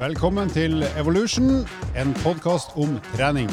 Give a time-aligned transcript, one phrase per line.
[0.00, 1.66] Velkommen til Evolution,
[1.96, 3.50] en podkast om trening.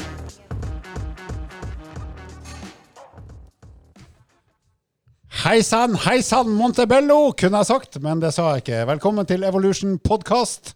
[5.44, 8.82] Hei sann, hei sann, Montebello, kunne jeg sagt, men det sa jeg ikke.
[8.94, 10.74] Velkommen til Evolution podkast.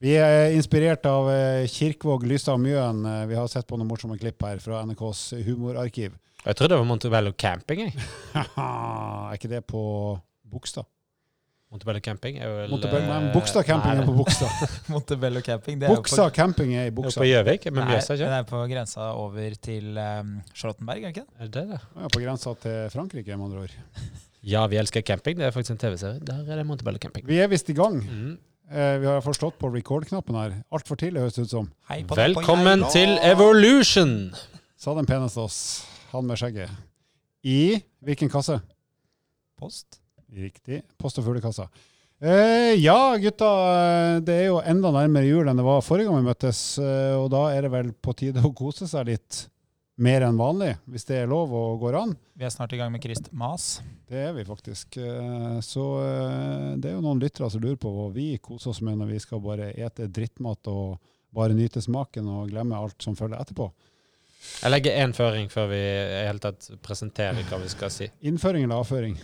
[0.00, 3.02] Vi er inspirert av eh, Kirkvåg, Lystad Mjøen.
[3.08, 6.14] Eh, Vi har sett på noen morsomme klipp her fra NRKs humorarkiv.
[6.44, 7.88] Jeg trodde det var Montebello camping.
[7.88, 8.06] jeg.
[8.38, 9.82] er ikke det på
[10.46, 10.86] Bogstad?
[11.68, 14.70] Montebello camping er vel, Montebello, nei, eh, Bogstad camping nei, er på Bogstad.
[14.92, 15.76] Montebello camping.
[15.80, 17.20] Det er jo Bogstad camping er i det er Bogstad.
[17.20, 21.12] på Gjøvik, Men Mjøsa, det Den er på grensa over til um, Charlottenberg, er det
[21.12, 21.44] ikke det?
[21.44, 21.80] Er det det?
[21.92, 23.76] Ja, på grensa til Frankrike, med andre ord.
[24.48, 25.36] Ja, vi elsker camping.
[25.36, 26.20] Det er faktisk en TV-serie.
[26.24, 27.26] Der er det Montebello camping.
[27.26, 27.98] Vi er visst i gang.
[28.00, 28.38] Mm.
[28.70, 30.54] Eh, vi har forstått på record-knappen her.
[30.72, 31.68] Altfor tidlig, høres det ut som.
[31.90, 34.14] Hei på Velkommen på til Evolution!
[34.78, 35.58] Sa den peneste oss.
[36.14, 36.70] Han med skjegget.
[37.44, 38.60] I hvilken kasse?
[39.58, 39.98] Post.
[40.34, 40.82] Riktig.
[40.98, 41.68] Post- og fuglekassa.
[42.20, 43.48] Eh, ja, gutta.
[44.16, 46.78] eh, Det er jo enda nærmere jul enn det var forrige gang vi møttes.
[46.82, 49.46] eh, og da er det vel på tide å kose seg litt
[49.98, 52.16] mer enn vanlig, hvis det er lov og går an.
[52.36, 53.80] Vi er snart i gang med Krist Mas.
[54.06, 54.94] Det er vi faktisk.
[55.62, 55.84] Så
[56.78, 59.18] det er jo noen lyttere som lurer på hva vi koser oss med når vi
[59.18, 61.00] skal bare ete drittmat og
[61.34, 63.72] bare nyte smaken og glemme alt som følger etterpå.
[64.62, 68.06] Jeg legger én føring før vi i hele tatt presenterer hva vi skal si.
[68.22, 69.18] Innføring eller avføring?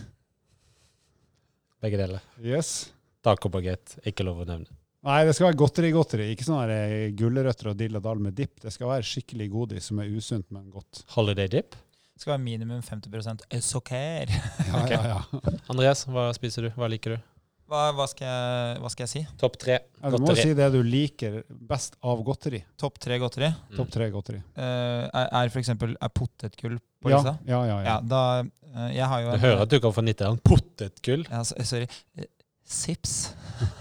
[1.85, 2.21] Begge deler.
[2.41, 2.89] Yes.
[3.25, 4.71] Tacobagett, ikke lov å nevne.
[5.05, 6.31] Nei, det skal være godteri-godteri.
[6.33, 8.55] Ikke sånn eh, gulrøtter og dill og dall med dipp.
[8.63, 11.03] Det skal være skikkelig godis som er usunt, men godt.
[11.13, 11.77] Holiday dip.
[12.15, 14.33] Det skal være minimum 50 sukker.
[14.71, 15.41] Ja, ja, ja.
[15.71, 16.71] Andreas, hva spiser du?
[16.79, 17.29] Hva liker du?
[17.65, 19.21] Hva, hva, skal jeg, hva skal jeg si?
[19.41, 22.59] Topp tre Ja, du må si det du liker best av godteri.
[22.77, 23.49] Topp tre godteri.
[23.49, 23.71] Mm.
[23.79, 24.41] Topp tre godteri.
[24.53, 27.33] Uh, er, er for eksempel er potetgull på Ja, lista?
[27.49, 27.79] ja, ja.
[27.79, 27.87] ja.
[27.87, 31.25] Ja, da uh, Jeg har jo Du hører at du kan få Nittedal potetgull.
[31.31, 31.89] ja, Sorry.
[32.19, 32.29] Eh,
[32.65, 33.15] Sips.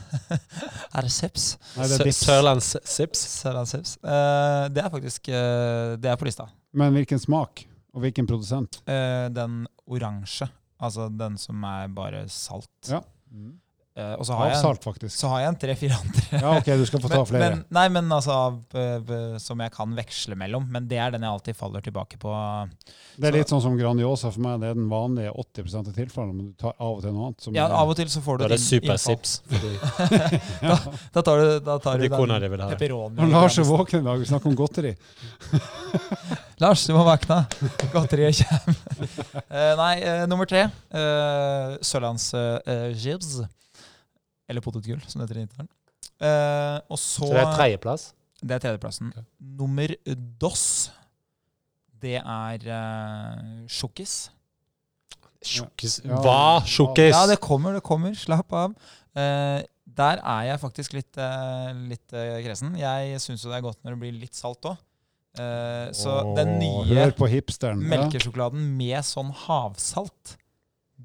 [0.96, 1.44] er det sips?
[1.76, 2.18] Nei, det er dips.
[2.26, 3.22] Sørlandssips.
[3.38, 3.94] Sørlandssips.
[4.04, 6.48] Uh, det er faktisk Det er på lista.
[6.76, 7.64] Men hvilken smak?
[7.94, 8.80] Og hvilken produsent?
[8.90, 10.48] Eh, den oransje.
[10.82, 12.72] Altså den som er bare salt.
[12.90, 13.00] Ja.
[13.94, 15.14] Eh, og så har, jeg en, faktisk.
[15.14, 16.22] så har jeg en tre-fire andre.
[16.42, 17.50] Ja, ok, du skal få ta Men, flere.
[17.52, 18.38] men, nei, men altså
[18.74, 20.64] eh, b- som jeg kan veksle mellom.
[20.74, 22.32] Men det er den jeg alltid faller tilbake på.
[23.14, 24.58] Det er litt sånn som Grandiosa for meg.
[24.64, 27.46] Det er den vanlige 80% av tilfellene, men du tar av og til noe annet.
[27.46, 29.70] Som Ja, er- Av og til så får du Da er det super sips innfall.
[29.70, 30.10] supersips.
[30.10, 31.00] Fordi.
[31.14, 33.30] Da tar du, da tar du den pepperoni.
[33.30, 34.96] Lars er våken i dag, vi snakker om godteri.
[36.62, 37.44] Lars, du må våkne.
[37.94, 38.76] Godteriet kommer.
[39.46, 40.66] Uh, nei, uh, nummer tre.
[40.90, 43.36] Uh, Sørlandsjibs.
[43.44, 43.52] uh.
[44.48, 45.70] Eller potetgull, som det heter i Nittedalen.
[46.20, 48.12] Eh, og så Så det er tredjeplass.
[48.44, 49.12] Det er tredjeplassen.
[49.14, 49.24] Okay.
[49.60, 49.94] Nummer
[50.40, 50.64] dos,
[52.04, 54.16] det er uh, sjokkis.
[55.44, 56.00] Sjokkis.
[56.04, 56.18] Ja.
[56.24, 56.64] Hva?
[56.68, 57.12] Sjokkis?
[57.12, 58.14] Ja, det kommer, det kommer.
[58.18, 58.74] Slapp av.
[59.14, 59.60] Eh,
[59.94, 62.74] der er jeg faktisk litt, eh, litt eh, kresen.
[62.80, 64.80] Jeg syns jo det er godt når det blir litt salt òg.
[65.34, 67.80] så den nye Hør på hipsteren.
[67.82, 67.96] Ja.
[67.96, 70.36] melkesjokoladen med sånn havsalt,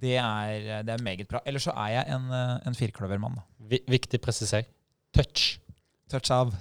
[0.01, 1.41] det er, det er meget bra.
[1.47, 3.39] Ellers så er jeg en, eh, en firkløvermann.
[3.71, 4.67] Vi, viktig presisering.
[5.15, 5.59] Touch.
[6.11, 6.53] Touch av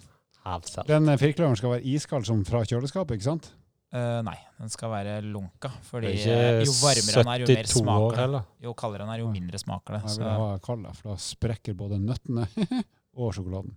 [0.45, 0.89] Havsalt.
[0.89, 3.51] Den eh, firkløveren skal være iskald som fra kjøleskapet, ikke sant?
[3.89, 5.71] Uh, Nei, den skal være lunka.
[5.89, 8.43] Fordi eh, jo varmere den er, jo mer smaker det.
[8.67, 10.01] Jo kaldere den er, jo mindre smaker det.
[10.03, 12.45] Jeg vil Så, ha kald, for da sprekker både nøttene
[13.21, 13.73] og sjokoladen.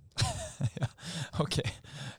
[1.44, 1.62] ok.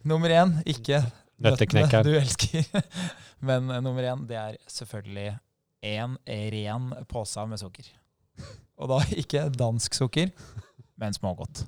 [0.09, 1.03] Nummer én, ikke
[1.43, 2.07] Nøtteknekkeren.
[2.07, 2.65] du elsker.
[3.49, 5.35] Men eh, nummer én, det er selvfølgelig
[5.83, 7.89] en ren pose med sukker.
[8.81, 10.31] Og da ikke dansk sukker,
[11.01, 11.65] men smågodt.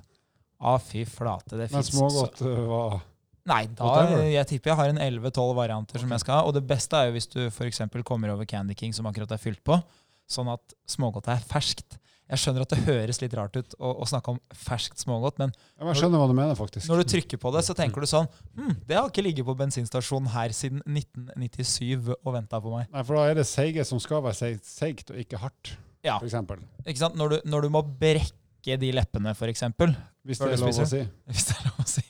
[0.65, 1.57] Å, fy flate.
[1.57, 3.03] Det Men fins smågodt uh, var
[3.45, 3.89] Nei, da,
[4.25, 6.47] jeg tipper jeg har en 11-12 varianter som jeg skal ha.
[6.49, 7.83] Og det beste er jo hvis du f.eks.
[8.07, 9.77] kommer over Candy King som akkurat er fylt på,
[10.25, 11.99] sånn at smågodtet er ferskt.
[12.25, 15.51] Jeg skjønner at det høres litt rart ut å, å snakke om ferskt smågodt, men
[15.53, 16.87] ja, Jeg skjønner hva du mener, faktisk.
[16.89, 18.25] når du trykker på det, så tenker du sånn
[18.57, 22.89] hm, Det har ikke ligget på bensinstasjonen her siden 1997 og venta på meg.
[22.93, 27.05] Nei, for da er det seige som skal være seigt, og ikke hardt, Ja, f.eks.
[27.13, 28.33] Når du, når du må brekke
[28.81, 29.63] de leppene, f.eks.
[30.25, 31.01] Hvis det er lov å si.
[31.29, 32.03] Hvis det er lov å si.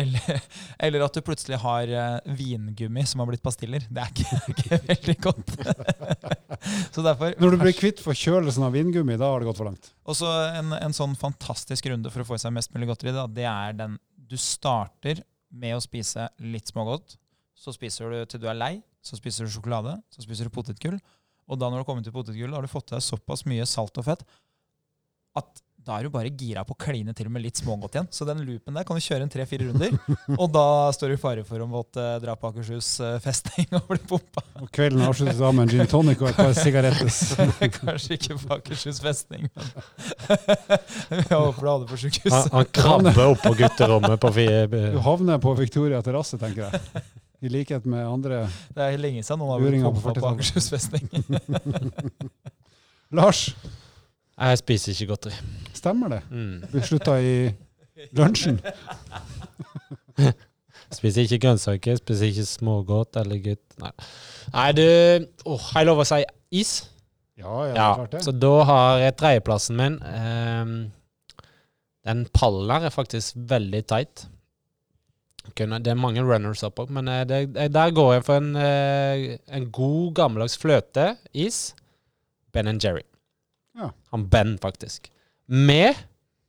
[0.00, 0.44] Eller,
[0.78, 3.84] eller at du plutselig har eh, vingummi som har blitt pastiller.
[3.90, 5.54] Det er ikke, ikke veldig godt.
[6.94, 9.92] så derfor Når du blir kvitt forkjølelsen av vingummi, da har det gått for langt.
[10.08, 10.30] Og så
[10.60, 13.14] en, en sånn fantastisk runde for å få i seg mest mulig godteri.
[13.16, 13.98] Da, det er den
[14.30, 17.18] du starter med å spise litt smågodt.
[17.58, 18.76] Så spiser du til du er lei.
[19.04, 19.96] Så spiser du sjokolade.
[20.14, 21.00] Så spiser du potetgull.
[21.50, 23.98] Og da når du kommer til potetgull, har du fått i deg såpass mye salt
[23.98, 24.22] og fett
[25.38, 28.08] at da er du bare gira på å kline til med litt smågodt igjen.
[28.12, 29.94] Så den loopen der kan du kjøre en tre-fire runder,
[30.40, 33.88] og da står du i fare for å måtte dra på Akershus eh, festning og
[33.88, 34.44] bli pumpa.
[34.60, 37.70] Og kvelden avsluttes av med en gin tonic og et par sigaretter.
[37.80, 42.52] Kanskje ikke på Akershus festning, men jeg håper du hadde på sjukehuset.
[42.54, 47.04] han krabber opp på gutterommet på Du havner på Victoria terrasse, tenker jeg.
[47.40, 48.44] I likhet med andre.
[48.76, 51.08] Det er lenge siden noen har blitt pumpa på Akershus festning.
[53.16, 53.48] Lars,
[54.40, 55.34] Jeg spiser ikke godteri.
[55.76, 56.20] stemmer det?
[56.30, 56.62] Mm.
[56.72, 57.50] Vi slutta i
[58.16, 58.60] lunsjen.
[60.90, 63.62] Spiser ikke grønnsaker, spiser ikke smågodt eller gutt.
[63.78, 63.90] Nei,
[64.50, 64.86] Nei du
[65.46, 66.18] åh, Har jeg lov å si
[66.58, 66.72] is?
[67.38, 68.22] Ja, ja, Ja, klart det.
[68.26, 70.00] så da har jeg tredjeplassen min.
[70.02, 70.74] Um,
[72.08, 74.26] den pallen her er faktisk veldig tight.
[75.56, 79.38] Det er mange runners up men eh, det, eh, der går jeg for en, eh,
[79.48, 81.74] en god, gammeldags fløteis.
[82.52, 83.02] Ben Jerry.
[84.14, 85.10] Han Ben, faktisk.
[85.48, 85.94] Med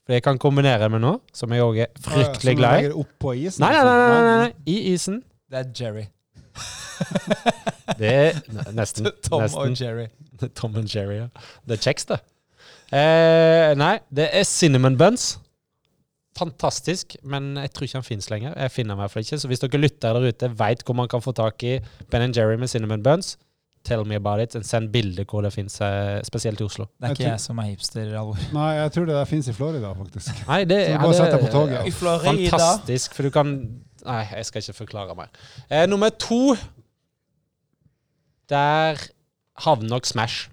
[0.06, 2.88] For jeg kan kombinere med noe, som jeg òg er fryktelig glad i.
[2.88, 3.62] Som du legger oppå isen?
[3.64, 4.52] Nei, nei, nei, nei, nei, nei.
[4.74, 5.22] I isen.
[5.52, 6.08] Det er Jerry.
[8.02, 9.10] Det er nesten.
[9.28, 9.62] Tom nesten.
[9.62, 10.08] og Jerry.
[10.58, 11.28] Tom og Jerry, ja.
[11.68, 12.20] Det er kjeks, det.
[12.92, 15.36] Eh, nei, det er cinnamon buns.
[16.40, 18.56] Fantastisk, men jeg tror ikke han fins lenger.
[18.56, 19.40] Jeg finner meg fall ikke.
[19.40, 21.78] Så hvis dere lytter der ute, veit hvor man kan få tak i
[22.12, 23.36] Ben Jerry med cinnamon buns,
[23.84, 24.56] tell me about it.
[24.56, 25.80] and Send bilde hvor det fins,
[26.28, 26.86] spesielt i Oslo.
[27.00, 28.38] Det er ikke jeg, jeg som er hipster, Alvor.
[28.58, 30.42] Nei, jeg tror det der fins i Florida, faktisk.
[30.52, 31.88] Nei, det, Så bare sett deg på toget.
[31.88, 32.36] I Florida.
[32.52, 33.56] fantastisk, for du kan
[34.02, 35.28] Nei, jeg skal ikke forklare mer.
[35.70, 36.56] Eh, nummer to
[38.50, 38.98] Der
[39.62, 40.50] havner nok Smash.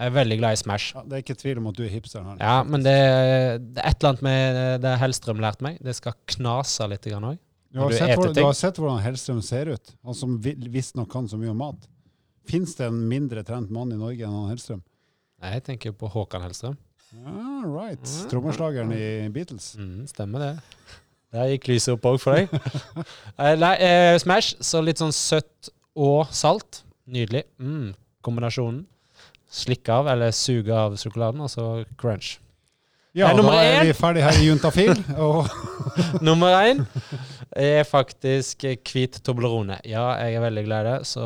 [0.00, 0.94] Jeg er veldig glad i Smash.
[0.96, 2.22] Ja, det er ikke tvil om at du er hipster.
[2.24, 2.36] her.
[2.40, 2.94] Ja, men det,
[3.74, 5.76] det er et eller annet med det Hellstrøm lærte meg.
[5.84, 7.36] Det skal knase litt òg.
[7.70, 7.92] Du har,
[8.32, 11.60] du har sett hvordan Hellstrøm ser ut, han som vi- visstnok kan så mye om
[11.60, 11.84] mat.
[12.48, 14.80] Fins det en mindre trent mann i Norge enn han Hellstrøm?
[15.40, 16.76] Jeg tenker på Håkan Hellstrøm.
[17.26, 18.10] Ah, right.
[18.30, 19.72] Trommeslageren i Beatles.
[19.78, 20.50] Mm, stemmer det.
[21.34, 22.50] Der gikk lyset opp òg for deg.
[23.40, 26.82] Eh, Nei, eh, Smash, så litt sånn søtt og salt.
[27.10, 27.44] Nydelig.
[27.62, 27.92] Mm,
[28.26, 28.84] kombinasjonen.
[29.50, 31.64] Slikke av, eller suge av sjokoladen, og så
[31.98, 32.36] crunch.
[33.16, 34.92] Ja, Nei, da er vi ferdig her i Juntafil.
[35.26, 36.84] Og Nummer én
[37.56, 39.80] er faktisk eh, hvit Toblerone.
[39.88, 40.96] Ja, jeg er veldig glad i det.
[41.10, 41.24] Så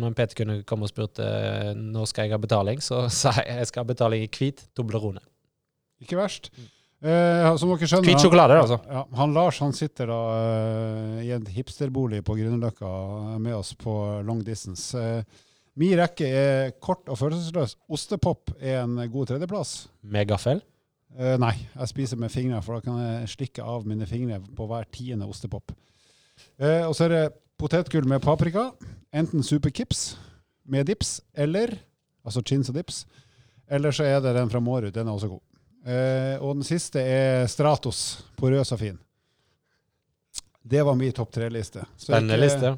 [0.00, 3.60] når Peter kunne komme og spurte eh, når skal jeg ha betaling, så sa jeg
[3.60, 5.22] jeg skal ha betaling i hvit Toblerone.
[6.00, 6.52] ikke verst.
[7.00, 8.76] Eh, som dere skjønner Hvit sjokolade, altså.
[8.84, 12.90] Ja, han Lars han sitter da eh, i en hipsterbolig på Grünerløkka
[13.40, 13.94] med oss på
[14.26, 15.00] long distance.
[15.00, 15.46] Eh,
[15.80, 17.78] min rekke er kort og følelsesløs.
[17.88, 19.86] Ostepop er en god tredjeplass.
[20.02, 20.60] Med gaffel.
[21.18, 24.66] Eh, nei, jeg spiser med fingrene, for da kan jeg slikke av mine fingre på
[24.70, 25.72] hver tiende ostepop.
[26.60, 27.24] Uh, og så er det
[27.60, 28.70] potetgull med paprika.
[29.12, 30.14] Enten superkips
[30.70, 31.74] med dips, eller
[32.24, 33.02] altså chins og dips.
[33.70, 34.92] Eller så er det den fra Mårud.
[34.94, 35.42] Den er også god.
[35.84, 38.98] Uh, og den siste er Stratos porøs og fin.
[40.62, 41.84] Det var min topp tre-liste.
[41.96, 42.74] Så Spennende liste.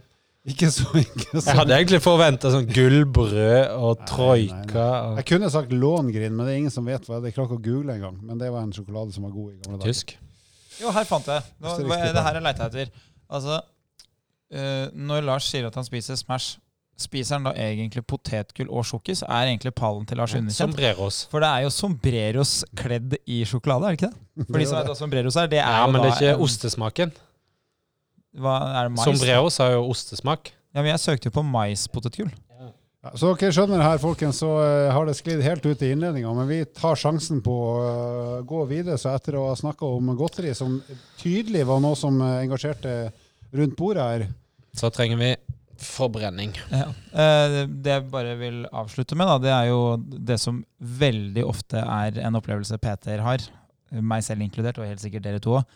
[0.51, 4.87] Ikke så, ikke så Jeg hadde egentlig forventa sånn gullbrød og troika.
[5.13, 7.31] Og Jeg kunne sagt Långrin, men det er ingen som vet hva det er.
[7.31, 8.17] Jeg klarer ikke å google engang.
[8.27, 9.93] Men det var en sjokolade som var god i gamle dager.
[9.93, 10.17] tysk.
[10.81, 11.47] Jo, her fant jeg.
[11.63, 12.91] Nå, det er er det her jeg leita etter.
[13.33, 13.61] Altså,
[14.57, 16.57] uh, når Lars sier at han spiser Smash,
[17.03, 19.23] spiser han da egentlig potetgull og sjokkis?
[19.29, 20.59] Er egentlig pallen til Lars underkjent?
[20.75, 21.23] Sombreros.
[21.31, 24.47] For det er jo sombreros kledd i sjokolade, er det ikke det?
[24.51, 26.35] For de som vet hva sombreros er, det er Ja, jo men det er ikke
[26.35, 27.15] en- ostesmaken.
[28.39, 29.05] Hva er det mais?
[29.09, 30.53] Sombreros har jo ostesmak.
[30.73, 32.31] Ja, men jeg søkte jo på maispotetgull.
[33.03, 36.31] Ja, så dere skjønner her, folkens, så eh, har det sklidd helt ut i innledninga.
[36.39, 38.95] Men vi tar sjansen på å eh, gå videre.
[39.01, 40.77] Så etter å ha snakka om godteri, som
[41.19, 42.95] tydelig var noe som eh, engasjerte
[43.53, 44.25] rundt bordet her
[44.79, 45.33] Så trenger vi
[45.83, 46.55] forbrenning.
[46.71, 46.87] Ja.
[47.11, 51.83] Eh, Det jeg bare vil avslutte med, da, det er jo det som veldig ofte
[51.83, 53.45] er en opplevelse Peter har,
[53.93, 55.67] meg selv inkludert, og helt sikkert dere to òg.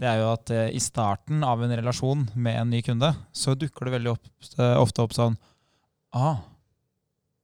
[0.00, 3.52] Det er jo at eh, i starten av en relasjon med en ny kunde, så
[3.58, 5.36] dukker det veldig opp, eh, ofte opp sånn
[6.16, 6.40] ah,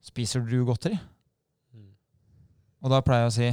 [0.07, 0.97] Spiser du godteri?
[2.85, 3.49] Og da pleier jeg å si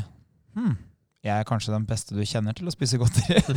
[0.55, 0.75] hm,
[1.23, 3.39] jeg er kanskje den beste du kjenner til å spise godteri.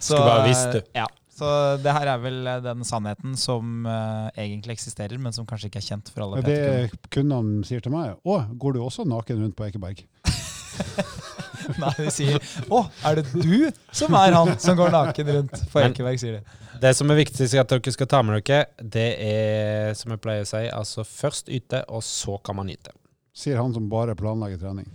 [0.00, 0.78] så, Skulle bare visst, du.
[0.80, 1.48] eh, Ja, så
[1.82, 5.88] det her er vel den sannheten som uh, egentlig eksisterer, men som kanskje ikke er
[5.88, 6.42] kjent for alle.
[6.46, 8.14] Det kundene sier til meg.
[8.22, 10.04] Å, går du også naken rundt på Ekeberg?
[11.82, 15.82] Nei, de sier 'Å, er det du som er han som går naken rundt på
[15.84, 16.58] Ekeberg', sier de.
[16.82, 20.44] Det som er viktigst at dere skal ta med dere, det er, som jeg pleier
[20.44, 22.92] å si, altså først yte, og så kan man nyte.
[23.34, 24.90] Sier han som bare planlegger trening.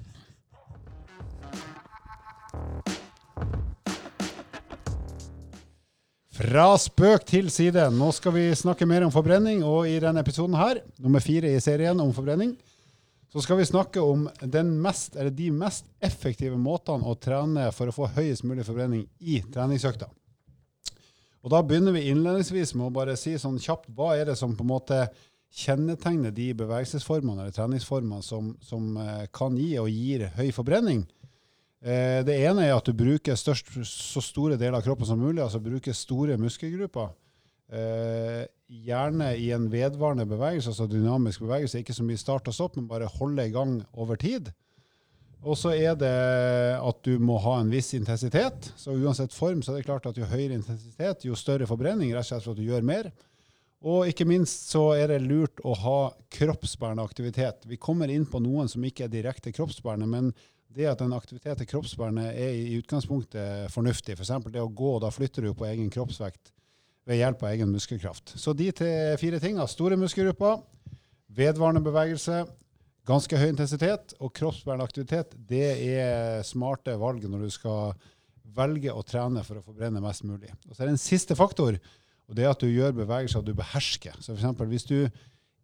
[6.39, 7.89] Fra spøk til side.
[7.91, 11.59] Nå skal vi snakke mer om forbrenning, og i denne episoden her, nummer fire i
[11.59, 12.53] serien om forbrenning,
[13.29, 14.25] så skal vi snakke om
[14.81, 20.09] mest, de mest effektive måtene å trene for å få høyest mulig forbrenning i treningsøkta.
[21.39, 24.55] Og Da begynner vi innledningsvis med å bare si sånn kjapt hva er det som
[24.57, 25.03] på en måte
[25.55, 31.05] kjennetegner de bevegelsesformene eller treningsformene som, som eh, kan gi og gir høy forbrenning.
[31.79, 35.41] Eh, det ene er at du bruker størst, så store deler av kroppen som mulig,
[35.41, 37.15] altså bruker store muskelgrupper.
[38.69, 41.81] Gjerne i en vedvarende bevegelse, altså dynamisk bevegelse.
[41.81, 44.51] Ikke så mye start og stopp, men bare holde i gang over tid.
[45.41, 46.11] Og så er det
[46.75, 48.69] at du må ha en viss intensitet.
[48.77, 52.27] Så uansett form så er det klart at jo høyere intensitet, jo større forbrenning, rett
[52.27, 53.09] og slett for at du gjør mer.
[53.79, 55.99] Og ikke minst så er det lurt å ha
[56.35, 57.63] kroppsbærende aktivitet.
[57.65, 60.33] Vi kommer inn på noen som ikke er direkte kroppsbærende, men
[60.75, 64.19] det at en aktivitet er kroppsbærende, er i utgangspunktet fornuftig.
[64.19, 64.35] F.eks.
[64.43, 66.51] For det å gå, da flytter du på egen kroppsvekt
[67.07, 68.35] ved hjelp av egen muskelkraft.
[68.37, 70.59] Så de fire tingene, store muskelgrupper,
[71.35, 72.43] vedvarende bevegelse,
[73.09, 75.65] ganske høy intensitet og kroppsbærende aktivitet, det
[75.95, 77.93] er smarte valg når du skal
[78.55, 80.51] velge å trene for å forbrenne mest mulig.
[80.67, 81.77] Og så er det en siste faktor,
[82.29, 84.17] og det er at du gjør bevegelser du behersker.
[84.21, 84.65] Så f.eks.
[84.69, 84.97] hvis du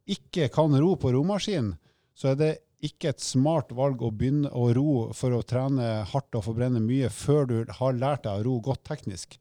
[0.10, 1.74] ikke kan ro på romaskin,
[2.18, 2.54] så er det
[2.86, 7.10] ikke et smart valg å begynne å ro for å trene hardt og forbrenne mye
[7.14, 9.38] før du har lært deg å ro godt teknisk.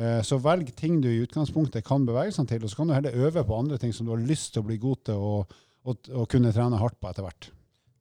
[0.00, 3.16] Eh, så velg ting du i utgangspunktet kan bevegelsene til, og så kan du heller
[3.26, 5.96] øve på andre ting som du har lyst til å bli god til å, å,
[6.22, 7.50] å kunne trene hardt på etter hvert.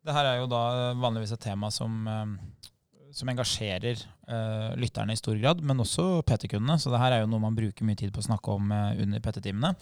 [0.07, 2.69] Det her er jo da vanligvis et tema som, eh,
[3.11, 6.77] som engasjerer uh, lytterne i stor grad, men også PT-kundene.
[6.79, 8.93] Så det her er jo noe man bruker mye tid på å snakke om uh,
[9.01, 9.73] under PT-timene.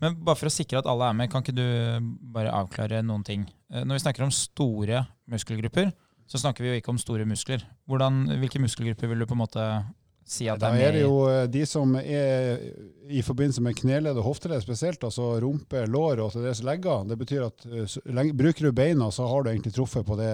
[0.00, 3.26] Men bare for å sikre at alle er med, kan ikke du bare avklare noen
[3.26, 3.44] ting?
[3.68, 5.02] Uh, når vi snakker om store
[5.34, 5.90] muskelgrupper,
[6.30, 7.66] så snakker vi jo ikke om store muskler.
[7.90, 9.66] Hvordan, hvilke muskelgrupper vil du på en måte
[10.26, 12.58] si at Da det er er det jo eh, de som er
[13.06, 17.06] i forbindelse med kneledd og hofteledd spesielt, altså rumpe, lår og til dels legger.
[17.06, 20.32] Det betyr at eh, bruker du beina, så har du egentlig truffet på, det,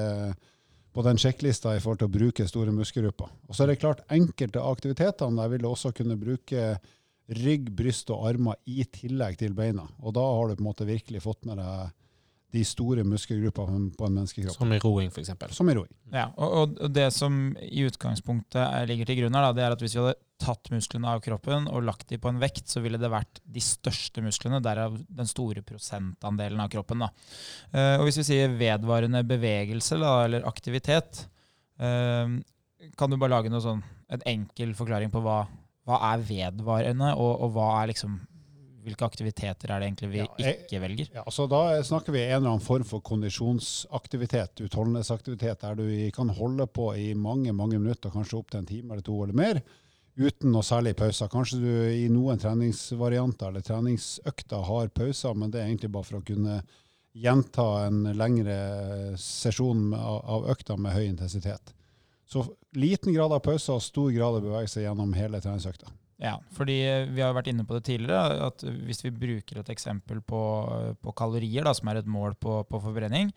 [0.92, 3.30] på den sjekklista i forhold til å bruke store muskelgrupper.
[3.48, 6.76] Og så er det klart enkelte av aktivitetene der vil du også kunne bruke
[7.32, 9.84] rygg, bryst og armer i tillegg til beina.
[10.02, 11.92] Og da har du på en måte virkelig fått med deg
[12.52, 14.56] de store muskelgruppene på en menneskekropp.
[14.58, 15.32] Som i roing, f.eks.
[15.56, 15.88] Som i roing.
[16.12, 19.76] Ja, og, og det som i utgangspunktet er, ligger til grunn her, da, det er
[19.76, 22.82] at hvis vi hadde tatt musklene av kroppen og lagt dem på en vekt, så
[22.84, 27.06] ville det vært de største musklene, derav den store prosentandelen av kroppen.
[27.06, 27.10] Da.
[27.72, 31.24] Eh, og hvis vi sier vedvarende bevegelse da, eller aktivitet,
[31.80, 32.36] eh,
[32.98, 33.80] kan du bare lage noe sånn,
[34.12, 35.46] en enkel forklaring på hva,
[35.88, 38.20] hva er vedvarende, og, og hva er liksom
[38.82, 41.08] hvilke aktiviteter er det egentlig vi Ja, jeg- ikke velger?
[41.14, 46.28] Ja, så Da snakker vi en eller annen form for kondisjonsaktivitet, utholdenhetsaktivitet, der du kan
[46.28, 49.62] holde på i mange mange minutter, kanskje opp til en time eller to eller mer,
[50.18, 51.28] uten noe særlig pauser.
[51.28, 56.20] Kanskje du i noen treningsvarianter eller treningsøkter har pauser, men det er egentlig bare for
[56.20, 56.62] å kunne
[57.14, 61.72] gjenta en lengre sesjon av av økta med høy intensitet.
[62.26, 65.90] Så liten grad av pauser og stor grad av bevegelse gjennom hele treningsøkta.
[66.22, 69.72] Ja, fordi eh, vi har vært inne på det tidligere, at hvis vi bruker et
[69.74, 70.42] eksempel på,
[71.02, 73.32] på kalorier, da, som er et mål på, på forbrenning,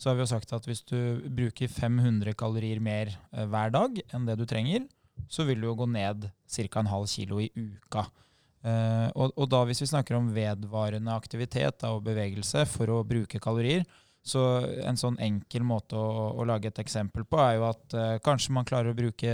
[0.00, 4.00] så har vi jo sagt at hvis du bruker 500 kalorier mer eh, hver dag
[4.08, 4.88] enn det du trenger,
[5.28, 6.80] så vil du jo gå ned ca.
[6.80, 8.06] en halv kilo i uka.
[8.64, 13.02] Eh, og, og da hvis vi snakker om vedvarende aktivitet da, og bevegelse for å
[13.04, 13.84] bruke kalorier,
[14.20, 14.40] så
[14.84, 18.52] en sånn enkel måte å, å lage et eksempel på er jo at eh, kanskje
[18.52, 19.30] man klarer å bruke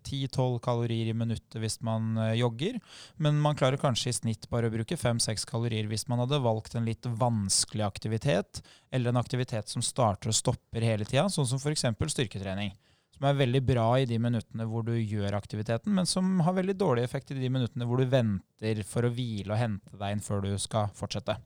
[0.00, 2.78] 10-12 kalorier i minuttet hvis man eh, jogger,
[3.20, 6.76] men man klarer kanskje i snitt bare å bruke 5-6 kalorier hvis man hadde valgt
[6.78, 11.60] en litt vanskelig aktivitet, eller en aktivitet som starter og stopper hele tida, sånn som
[11.60, 11.84] f.eks.
[12.14, 12.72] styrketrening.
[13.20, 16.78] Som er veldig bra i de minuttene hvor du gjør aktiviteten, men som har veldig
[16.80, 20.24] dårlig effekt i de minuttene hvor du venter for å hvile og hente deg inn
[20.24, 21.36] før du skal fortsette.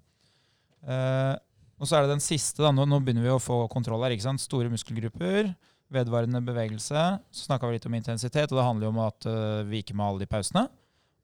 [0.87, 1.35] Eh,
[1.79, 2.63] og så er det den siste.
[2.63, 4.15] da, Nå, nå begynner vi å få kontroll her.
[4.15, 4.43] ikke sant?
[4.43, 5.51] Store muskelgrupper,
[5.95, 7.03] vedvarende bevegelse.
[7.35, 9.97] Så snakka vi litt om intensitet, og det handler jo om at uh, vi ikke
[9.97, 10.69] må ha alle de pausene.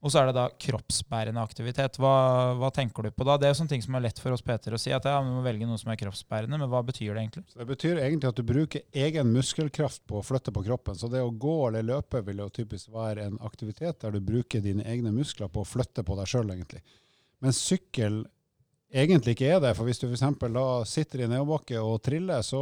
[0.01, 1.99] Og så er det da kroppsbærende aktivitet.
[2.01, 2.13] Hva,
[2.57, 3.35] hva tenker du på da?
[3.37, 5.19] Det er jo sånne ting som er lett for oss Peter å si, at ja,
[5.21, 7.45] vi må velge noe som er kroppsbærende, men hva betyr det egentlig?
[7.53, 10.97] Så Det betyr egentlig at du bruker egen muskelkraft på å flytte på kroppen.
[10.97, 14.65] Så det å gå eller løpe vil jo typisk være en aktivitet der du bruker
[14.65, 16.81] dine egne muskler på å flytte på deg sjøl, egentlig.
[17.45, 18.23] Men sykkel
[18.91, 19.73] egentlig ikke er det.
[19.79, 20.27] For hvis du f.eks.
[20.91, 22.61] sitter i nedoverbakke og triller, så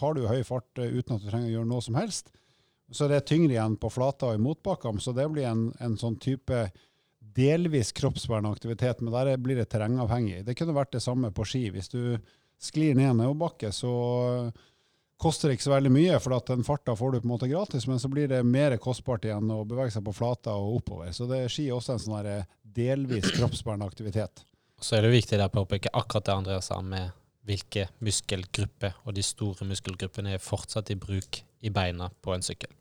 [0.00, 2.32] har du høy fart eh, uten at du trenger å gjøre noe som helst.
[2.94, 5.96] Så det er tyngre igjen på flata og i motbakkene, så det blir en, en
[5.98, 6.66] sånn type
[7.34, 10.44] delvis kroppsvernende aktivitet, men der blir det terrengavhengig.
[10.46, 11.64] Det kunne vært det samme på ski.
[11.74, 12.20] Hvis du
[12.62, 13.90] sklir ned en nedoverbakke, så
[15.20, 17.50] koster det ikke så veldig mye, for at den farta får du på en måte
[17.50, 21.10] gratis, men så blir det mer kostbart igjen å bevege seg på flata og oppover.
[21.16, 22.32] Så det er ski også en sånn
[22.76, 24.44] delvis kroppsbærende aktivitet.
[24.80, 27.12] Så er det viktig å påpeke akkurat det Andreas sa med
[27.44, 32.72] hvilke muskelgrupper, og de store muskelgruppene er fortsatt i bruk i beina på en sykkel.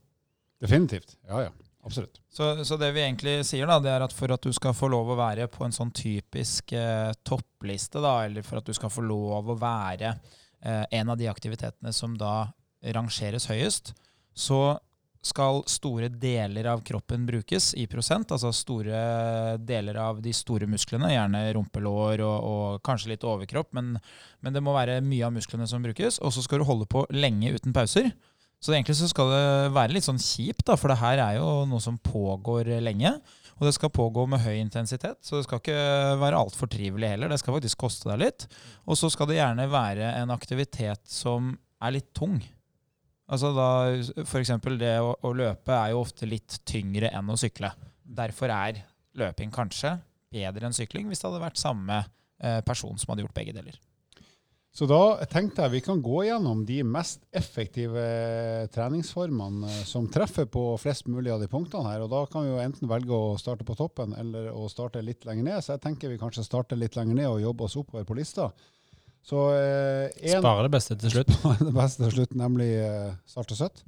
[0.64, 1.18] Definitivt.
[1.28, 1.54] Ja, ja.
[1.84, 2.22] Absolutt.
[2.32, 4.88] Så, så det vi egentlig sier, da, det er at for at du skal få
[4.88, 8.92] lov å være på en sånn typisk eh, toppliste, da, eller for at du skal
[8.94, 12.54] få lov å være eh, en av de aktivitetene som da
[12.96, 13.92] rangeres høyest,
[14.32, 14.78] så
[15.24, 18.32] skal store deler av kroppen brukes i prosent.
[18.36, 23.96] Altså store deler av de store musklene, gjerne rumpelår og, og kanskje litt overkropp, men,
[24.44, 26.20] men det må være mye av musklene som brukes.
[26.20, 28.12] Og så skal du holde på lenge uten pauser.
[28.64, 31.48] Så egentlig så skal det være litt sånn kjipt, da, for det her er jo
[31.68, 33.18] noe som pågår lenge.
[33.60, 35.84] Og det skal pågå med høy intensitet, så det skal ikke
[36.20, 37.32] være altfor trivelig heller.
[37.32, 38.48] Det skal faktisk koste deg litt.
[38.88, 41.54] Og så skal det gjerne være en aktivitet som
[41.84, 42.40] er litt tung.
[43.32, 43.70] Altså da,
[44.28, 47.72] for eksempel det å, å løpe er jo ofte litt tyngre enn å sykle.
[48.04, 48.84] Derfor er
[49.18, 49.96] løping kanskje
[50.34, 53.80] bedre enn sykling hvis det hadde vært samme eh, person som hadde gjort begge deler.
[54.74, 58.04] Så da tenkte jeg vi kan gå gjennom de mest effektive
[58.74, 62.02] treningsformene eh, som treffer på flest mulig av de punktene her.
[62.02, 65.28] Og da kan vi jo enten velge å starte på toppen eller å starte litt
[65.30, 65.60] lenger ned.
[65.62, 68.50] Så jeg tenker vi kanskje starter litt lenger ned og jobber oss oppover på lista.
[69.24, 71.36] Så eh, Spare det beste til slutt.
[71.68, 73.84] det beste til slutt, nemlig eh, salt og søtt.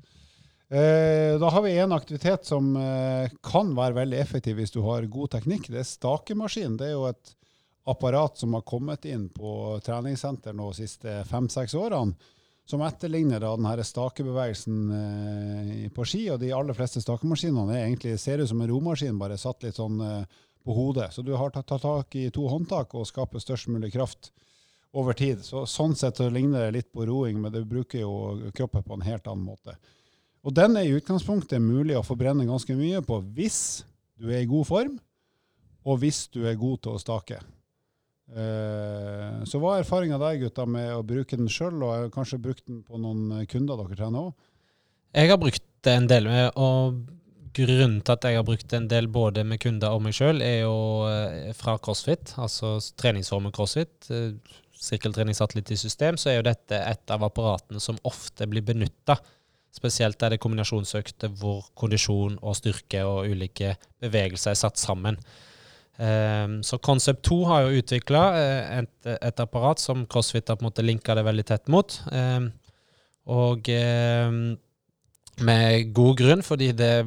[0.70, 5.06] Eh, da har vi en aktivitet som eh, kan være veldig effektiv hvis du har
[5.12, 5.68] god teknikk.
[5.70, 6.78] Det er stakemaskin.
[6.80, 7.36] Det er jo et
[7.86, 12.16] apparat som har kommet inn på treningssenter nå de siste fem-seks årene,
[12.66, 16.24] som etterligner da denne stakebevegelsen eh, på ski.
[16.34, 20.00] Og de aller fleste stakemaskinene egentlig, ser ut som en romaskin, bare satt litt sånn
[20.02, 21.12] eh, på hodet.
[21.14, 24.32] Så du har tatt tak i to håndtak og skaper størst mulig kraft
[24.96, 25.44] over tid.
[25.46, 28.98] Så, sånn sett så ligner det litt på roing, men det bruker jo kroppen på
[28.98, 29.76] en helt annen måte.
[30.46, 33.60] Og den er i utgangspunktet mulig å forbrenne ganske mye på hvis
[34.16, 34.96] du er i god form,
[35.86, 37.40] og hvis du er god til å stake.
[38.34, 42.66] Eh, så hva er erfaringa der, gutta, med å bruke den sjøl, og kanskje brukt
[42.70, 44.34] den på noen kunder dere trener òg?
[45.16, 47.04] Jeg har brukt det en del, med, og
[47.56, 50.64] grunnen til at jeg har brukt en del både med kunder og meg sjøl, er
[50.66, 50.78] jo
[51.10, 54.10] eh, fra CrossFit, altså treningsformen CrossFit.
[54.86, 58.48] Eh, sirkeltrening satt litt i system, så er jo dette et av apparatene som ofte
[58.48, 59.18] blir benytta.
[59.76, 65.18] Spesielt er det kombinasjonsøkter hvor kondisjon og styrke og ulike bevegelser er satt sammen.
[65.98, 70.66] Um, så Concept 2 har jo utvikla uh, et, et, apparat som CrossFit har på
[70.66, 72.00] en måte linka det veldig tett mot.
[72.12, 72.50] Um,
[73.32, 74.58] og um,
[75.44, 77.06] med god grunn, fordi det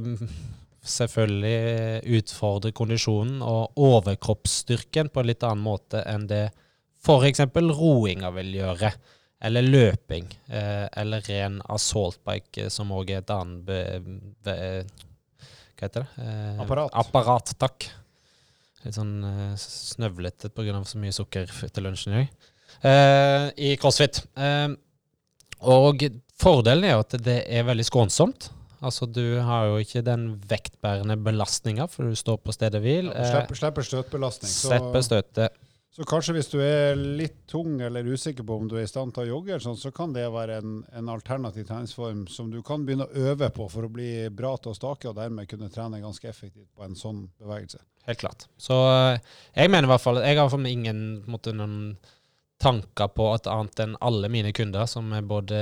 [0.89, 6.47] selvfølgelig utfordrer kondisjonen og overkroppsstyrken på en litt annen måte enn det
[7.05, 7.45] f.eks.
[7.55, 8.93] roinga vil gjøre.
[9.45, 10.27] Eller løping.
[10.51, 13.79] Uh, eller ren assaultbike, som òg er et annet be,
[14.45, 14.57] be,
[15.79, 16.09] Hva heter det?
[16.19, 16.99] Uh, apparat.
[16.99, 17.87] Apparat, takk.
[18.83, 20.83] Litt sånn uh, snøvlete pga.
[20.87, 22.53] så mye sukker til lunsjen i dag.
[22.83, 24.25] Uh, I crossfit.
[25.59, 26.05] Og
[26.39, 28.51] fordelen er jo at det er veldig skånsomt.
[28.79, 33.11] Altså Du har jo ikke den vektbærende belastninga, for du står på stedet hvil.
[33.11, 34.53] Ja, slipper, slipper støtbelastning.
[34.53, 35.65] Slipper støtet.
[35.95, 39.15] Så kanskje hvis du er litt tung eller usikker på om du er i stand
[39.17, 42.85] til å jogge, sånn, så kan det være en, en, alternativ treningsform som du kan
[42.87, 46.03] begynne å øve på for å bli bra til å stake, og dermed kunne trene
[46.03, 47.81] ganske effektivt på en sånn bevegelse.
[48.09, 48.47] Helt klart.
[48.61, 49.19] Så eh,
[49.57, 51.97] jeg mener i hvert fall Jeg har for meg ingen måte, noen
[52.59, 55.59] tanker på at annet enn alle mine kunder, som er både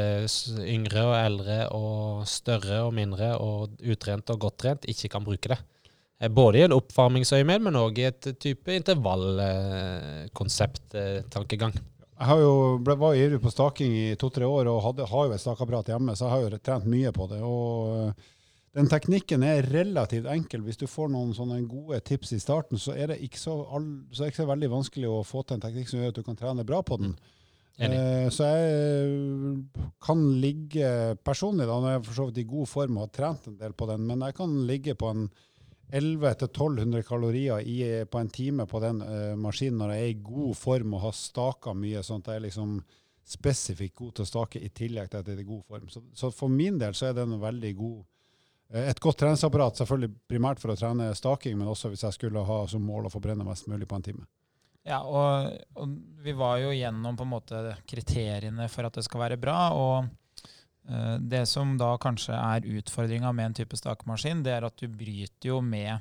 [0.64, 5.52] yngre og eldre og større og mindre og utrent og godt trent, ikke kan bruke
[5.52, 5.60] det.
[6.18, 11.74] Eh, både i en oppvarmingsøyemed, men òg i et type intervallkonsept-tankegang.
[12.16, 15.42] Jeg har jo, var ivrig på staking i to-tre år og hadde, har jo et
[15.42, 17.40] stakeapparat hjemme, så jeg har jo trent mye på det.
[17.44, 18.16] og
[18.76, 20.60] den teknikken er relativt enkel.
[20.66, 23.86] Hvis du får noen sånne gode tips i starten, så er det ikke så, all,
[24.10, 26.18] så, er det ikke så veldig vanskelig å få til en teknikk som gjør at
[26.18, 27.14] du kan trene bra på den.
[27.80, 29.64] Eh, så jeg
[30.04, 33.14] kan ligge personlig, da, når jeg er for så vidt i god form og har
[33.16, 35.24] trent en del på den, men jeg kan ligge på en
[35.92, 37.78] 1100-1200 kalorier i,
[38.10, 41.14] på en time på den uh, maskinen når jeg er i god form og har
[41.14, 42.80] staka mye, sånn at jeg er liksom
[43.26, 45.88] spesifikt god til å stake i tillegg til at jeg er i god form.
[45.90, 48.04] Så, så for min del så er den veldig god
[48.68, 52.44] Eh, et godt treningsapparat, selvfølgelig primært for å trene staking, men også hvis jeg skulle
[52.46, 54.26] ha som mål å forbrenne mest mulig på en time.
[54.86, 59.24] Ja, og, og, vi var jo gjennom på en måte kriteriene for at det skal
[59.24, 59.58] være bra.
[59.74, 60.12] og
[60.86, 65.50] Det som da kanskje er utfordringa med en type stakemaskin, det er at du bryter
[65.50, 65.96] jo med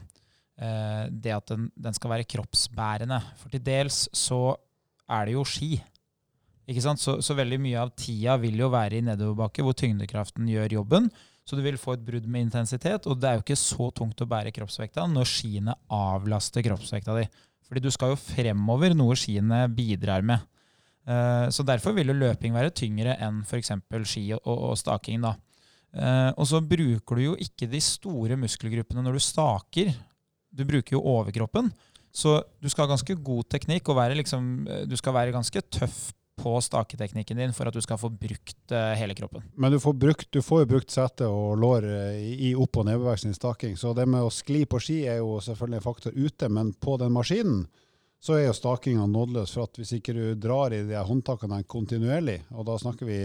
[0.62, 3.18] uh, det at den, den, skal være kroppsbærende.
[3.42, 4.56] For til dels så
[5.10, 5.72] er det jo ski.
[6.70, 7.02] Ikke sant?
[7.02, 11.10] Så, så veldig mye av tida vil jo være i nedoverbakke, hvor tyngdekraften gjør jobben.
[11.46, 14.22] Så du vil få et brudd med intensitet, og det er jo ikke så tungt
[14.24, 17.28] å bære kroppsvekta når skiene avlaster kroppsvekta di.
[17.66, 20.42] Fordi du skal jo fremover, noe skiene bidrar med.
[21.06, 23.72] Eh, så derfor vil jo løping være tyngre enn f.eks.
[24.10, 25.22] ski og, og, staking.
[25.22, 25.36] da.
[25.94, 29.94] Eh, og så bruker du jo ikke de store muskelgruppene når du staker.
[30.50, 31.72] Du bruker jo overkroppen.
[32.16, 36.14] Så du skal ha ganske god teknikk og liksom, eh, du skal være ganske tøff
[36.36, 39.46] på staketeknikken din for at du skal få brukt hele kroppen.
[39.56, 41.88] Men du får, brukt, du får jo brukt sete og lår
[42.20, 43.78] i opp- og nedbevegelsen i staking.
[43.80, 46.98] Så det med å skli på ski er jo selvfølgelig en faktor ute, men på
[47.00, 47.64] den maskinen
[48.22, 49.54] så er jo stakinga nådeløs.
[49.54, 53.20] For at hvis ikke du drar i de håndtakene kontinuerlig, og da snakker vi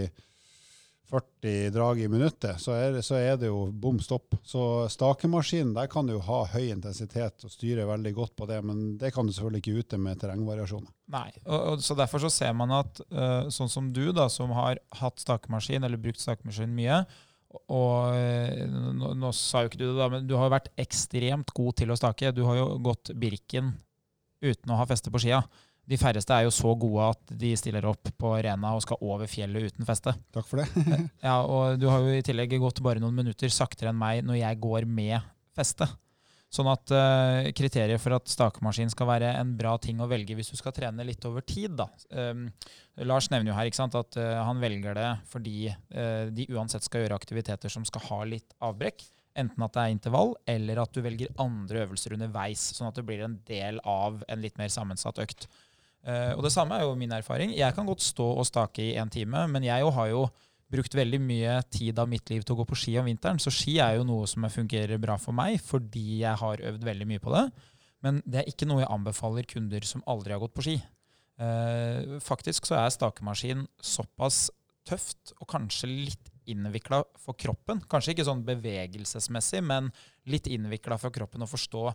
[1.11, 4.35] 40 drag i minuttet, så er, det- så er det jo bom stopp.
[4.47, 8.97] Så stakemaskinen, der kan du ha høy intensitet og styre veldig godt på det, men
[8.97, 10.87] det kan du selvfølgelig ikke ute med terrengvariasjoner.
[11.11, 14.53] Nei, og, og så Derfor så ser man at uh, sånn som du, da, som
[14.55, 17.03] har hatt stakemaskin eller brukt stakemaskin mye
[17.67, 20.69] og eh, nå, nå sa jo ikke du det, da, men du har jo vært
[20.79, 22.29] ekstremt god til å stake.
[22.31, 23.73] Du har jo gått Birken
[24.41, 25.41] uten å ha feste på skia.
[25.89, 29.29] De færreste er jo så gode at de stiller opp på Rena og skal over
[29.29, 30.13] fjellet uten feste.
[30.33, 30.67] Takk for det.
[31.25, 34.43] Ja, Og du har jo i tillegg gått bare noen minutter saktere enn meg når
[34.43, 35.19] jeg går med
[35.57, 35.89] feste.
[36.51, 40.51] Sånn at uh, kriteriet for at stakemaskin skal være en bra ting å velge hvis
[40.51, 41.87] du skal trene litt over tid, da.
[42.11, 42.49] Um,
[43.07, 46.83] Lars nevner jo her ikke sant, at uh, han velger det fordi uh, de uansett
[46.83, 49.07] skal gjøre aktiviteter som skal ha litt avbrekk.
[49.39, 52.63] Enten at det er intervall, eller at du velger andre øvelser underveis.
[52.75, 55.47] Sånn at det blir en del av en litt mer sammensatt økt.
[56.01, 57.53] Uh, og det samme er jo min erfaring.
[57.55, 60.23] Jeg kan godt stå og stake i en time, men jeg jo har jo
[60.71, 63.41] brukt veldig mye tid av mitt liv til å gå på ski om vinteren.
[63.43, 67.07] Så ski er jo noe som fungerer bra for meg, fordi jeg har øvd veldig
[67.09, 67.45] mye på det.
[68.01, 70.79] Men det er ikke noe jeg anbefaler kunder som aldri har gått på ski.
[71.41, 74.49] Uh, faktisk så er stakemaskin såpass
[74.87, 77.81] tøft og kanskje litt innvikla for kroppen.
[77.91, 79.89] Kanskje ikke sånn bevegelsesmessig, men
[80.29, 81.85] litt innvikla for kroppen å forstå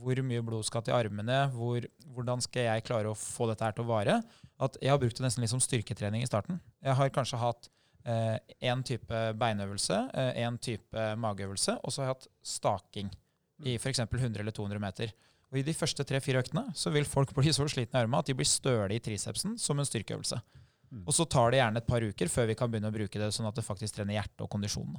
[0.00, 3.74] hvor mye blod skal til armene, hvor, hvordan skal jeg klare å få dette her
[3.74, 4.20] til å vare.
[4.62, 6.60] At jeg har brukt det nesten litt som styrketrening i starten.
[6.84, 7.70] Jeg har kanskje hatt
[8.60, 9.96] én type beinøvelse,
[10.40, 13.10] én type mageøvelse, og så har jeg hatt staking
[13.66, 14.00] i f.eks.
[14.06, 15.12] 100 eller 200 meter.
[15.50, 18.30] Og I de første tre-fire øktene så vil folk bli så slitne i armene at
[18.30, 20.38] de blir støle i tricepsen som en styrkeøvelse.
[20.90, 21.04] Mm.
[21.06, 23.30] Og så tar det gjerne et par uker før vi kan begynne å bruke det
[23.34, 24.98] sånn at det faktisk trener hjerte og kondisjon.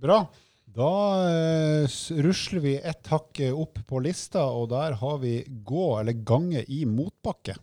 [0.00, 0.22] Bra.
[0.70, 0.90] Da
[1.26, 6.14] eh, rusler vi ett hakk eh, opp på lista, og der har vi gå eller
[6.14, 7.56] gange i motbakke.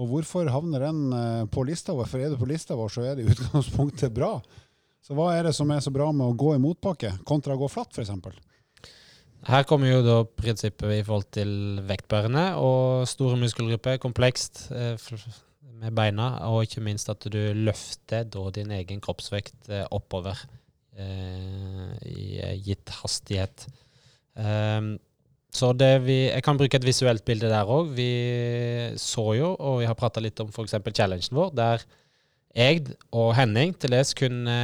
[0.00, 2.10] Og hvorfor havner den eh, på lista vår?
[2.10, 4.34] For er det på lista vår, så er det i utgangspunktet bra.
[5.00, 7.62] Så hva er det som er så bra med å gå i motbakke, kontra å
[7.62, 8.12] gå flatt, f.eks.?
[9.48, 14.66] Her kommer jo da prinsippet i forhold til vektbærende og store muskelgrupper, komplekst
[15.80, 20.38] med beina, og ikke minst at du løfter da din egen kroppsvekt eh, oppover
[20.96, 23.66] eh, i eh, gitt hastighet.
[24.34, 24.98] Um,
[25.50, 25.72] så
[26.04, 27.90] vi, Jeg kan bruke et visuelt bilde der òg.
[27.96, 28.12] Vi
[28.96, 30.78] så jo, og vi har prata litt om f.eks.
[30.94, 31.82] challengen vår, der
[32.56, 34.54] jeg og Henning til dels kunne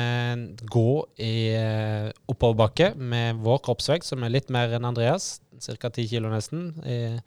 [0.67, 0.91] gå
[1.23, 5.91] i eh, oppoverbakke med vår kroppsvekt, som er litt mer enn Andreas, ca.
[5.91, 6.73] 10 kilo nesten.
[6.83, 7.21] Eh,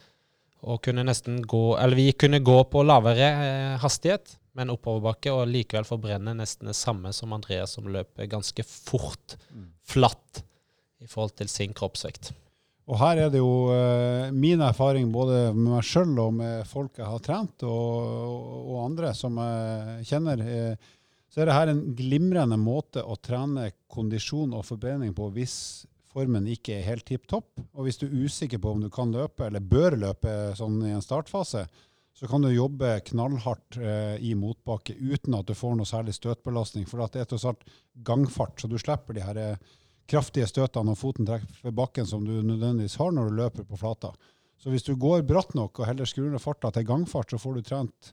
[0.60, 5.48] og kunne nesten gå Eller vi kunne gå på lavere eh, hastighet, men oppoverbakke, og
[5.48, 9.38] likevel forbrenne nesten det samme som Andreas, som løper ganske fort,
[9.88, 10.44] flatt,
[11.00, 12.34] i forhold til sin kroppsvekt.
[12.90, 16.98] Og her er det jo uh, min erfaring både med meg sjøl og med folk
[16.98, 20.42] jeg har trent, og, og andre som jeg kjenner.
[20.44, 20.96] Uh,
[21.30, 25.56] så er det her en glimrende måte å trene kondisjon og forbrenning på hvis
[26.14, 27.60] formen ikke er helt tipp topp.
[27.74, 30.94] Og hvis du er usikker på om du kan løpe, eller bør løpe sånn i
[30.96, 31.66] en startfase,
[32.20, 36.88] så kan du jobbe knallhardt eh, i motbakke uten at du får noe særlig støtbelastning.
[36.90, 37.62] For det er tross alt
[38.04, 39.78] gangfart, så du slipper de her eh,
[40.10, 44.12] kraftige støtene når foten treffer bakken som du nødvendigvis har når du løper på flata.
[44.60, 47.56] Så hvis du går bratt nok og heller skrur ned farta til gangfart, så får
[47.56, 48.12] du trent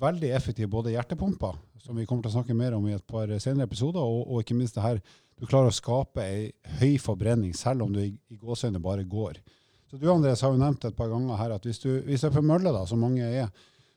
[0.00, 3.30] veldig effektivt både hjertepumpa, som vi kommer til å snakke mer om i et par
[3.38, 4.98] senere episoder, og, og ikke minst det her,
[5.36, 9.40] du klarer å skape ei høy forbrenning selv om du i, i gåseøyne bare går.
[9.90, 12.34] Så du Andres, har jo nevnt et par ganger her at hvis du, hvis er
[12.34, 13.50] på mølle, da, som mange er,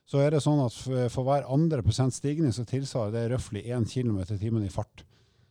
[0.10, 0.76] så er det sånn at
[1.14, 5.06] for, hver andre prosent stigning så tilsvarer det røftlig 1 km i timen i fart.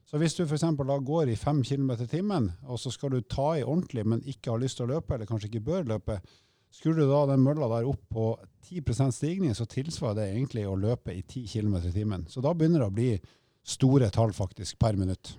[0.08, 0.64] Så hvis du f.eks.
[1.04, 4.54] går i 5 km i timen, og så skal du ta i ordentlig, men ikke
[4.54, 6.18] har lyst til å løpe, eller kanskje ikke bør løpe,
[6.72, 8.30] skulle du da den mølla der opp på
[8.68, 12.26] 10 stigning, så tilsvarer det egentlig å løpe i 10 km i timen.
[12.28, 13.12] Så da begynner det å bli
[13.68, 15.36] store tall faktisk per minutt.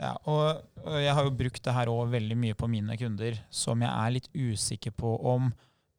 [0.00, 0.62] Ja, og,
[0.98, 4.14] jeg har jo brukt det her òg veldig mye på mine kunder, som jeg er
[4.16, 5.52] litt usikker på om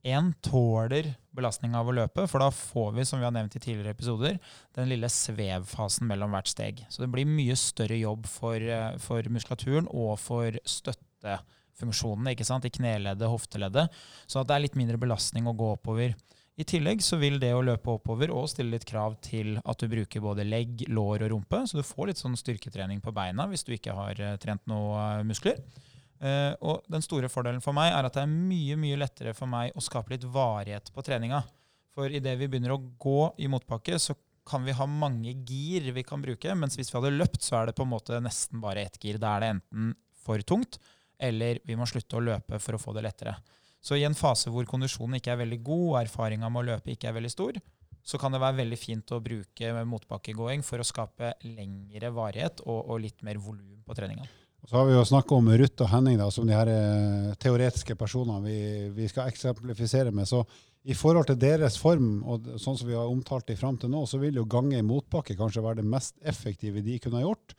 [0.04, 3.62] én tåler belastninga av å løpe, for da får vi, som vi har nevnt i
[3.64, 4.40] tidligere episoder,
[4.76, 6.84] den lille svevfasen mellom hvert steg.
[6.92, 13.32] Så det blir mye større jobb for, eh, for muskulaturen og for støttefunksjonene i kneleddet,
[13.32, 13.90] hofteleddet.
[14.28, 16.14] Så det er litt mindre belastning å gå oppover.
[16.54, 19.88] I tillegg så vil det å løpe oppover og stille litt krav til at du
[19.90, 23.66] bruker både legg, lår og rumpe, så du får litt sånn styrketrening på beina hvis
[23.66, 25.64] du ikke har eh, trent noe eh, muskler.
[26.22, 29.50] Eh, og den store fordelen for meg er at det er mye mye lettere for
[29.50, 31.42] meg å skape litt varighet på treninga.
[31.94, 36.06] For idet vi begynner å gå i motbakke, så kan vi ha mange gir vi
[36.06, 36.54] kan bruke.
[36.58, 39.18] Mens hvis vi hadde løpt, så er det på en måte nesten bare ett gir.
[39.22, 39.92] Da er det enten
[40.24, 40.78] for tungt,
[41.18, 43.38] eller vi må slutte å løpe for å få det lettere.
[43.84, 46.94] Så i en fase hvor kondisjonen ikke er veldig god, og erfaringa med å løpe
[46.94, 47.58] ikke er veldig stor,
[48.04, 52.80] så kan det være veldig fint å bruke motbakkegåing for å skape lengre varighet og,
[52.92, 54.28] og litt mer volum på treninga.
[54.64, 57.98] Så har vi jo snakka om Ruth og Henning da, som de her eh, teoretiske
[58.00, 58.60] personene vi,
[58.96, 60.28] vi, skal eksemplifisere med.
[60.30, 60.40] Så
[60.88, 64.06] i forhold til deres form, og sånn som vi har omtalt dem fram til nå,
[64.08, 67.56] så vil jo gange i motbakke kanskje være det mest effektive de kunne ha gjort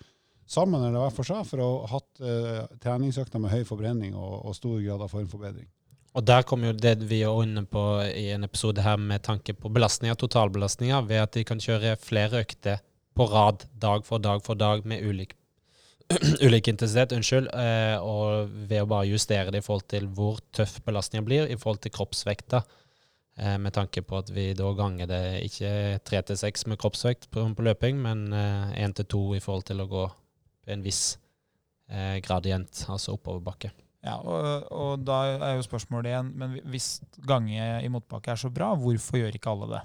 [0.49, 4.43] sammen eller hver for seg, for å ha hatt uh, treningsøkter med høy forbrenning og,
[4.45, 5.69] og, stor grad av formforbedring.
[6.14, 9.55] Og der kommer jo det vi er inne på i en episode her med tanke
[9.59, 12.85] på belastninger, totalbelastninger, ved at de kan kjøre flere økter
[13.18, 15.35] på rad dag for dag for dag med ulik,
[16.46, 20.79] ulik intensitet, unnskyld, eh, og ved å bare justere det i forhold til hvor tøff
[20.87, 22.62] belastningen blir i forhold til kroppsvekta.
[23.35, 25.70] Uh, med tanke på at vi da ganger det ikke
[26.07, 29.83] tre til seks med kroppsvekt på, på løping, men én til to i forhold til
[29.83, 30.05] å gå
[30.70, 31.16] en viss
[31.90, 33.72] eh, gradient, altså oppoverbakke.
[34.05, 38.51] Ja, og, og, da er jo spørsmålet igjen men hvis gange i motbakke er så
[38.53, 39.83] bra, hvorfor gjør ikke alle det?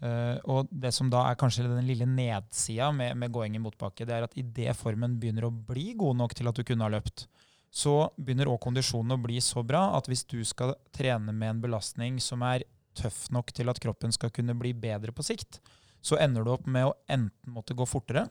[0.00, 4.06] Uh, og det som da er kanskje den lille nedsida med, med gåing i motbakke,
[4.08, 6.94] det er at idet formen begynner å bli god nok til at du kunne ha
[6.94, 7.26] løpt,
[7.68, 11.64] så begynner òg kondisjonen å bli så bra at hvis du skal trene med en
[11.66, 12.64] belastning som er
[12.98, 15.60] tøff nok til at kroppen skal kunne bli bedre på sikt,
[16.00, 18.28] så ender du opp med å enten måtte gå fortere,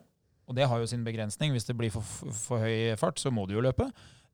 [0.48, 1.52] og det har jo sin begrensning.
[1.52, 3.90] Hvis det blir for, for høy fart, så må du jo løpe.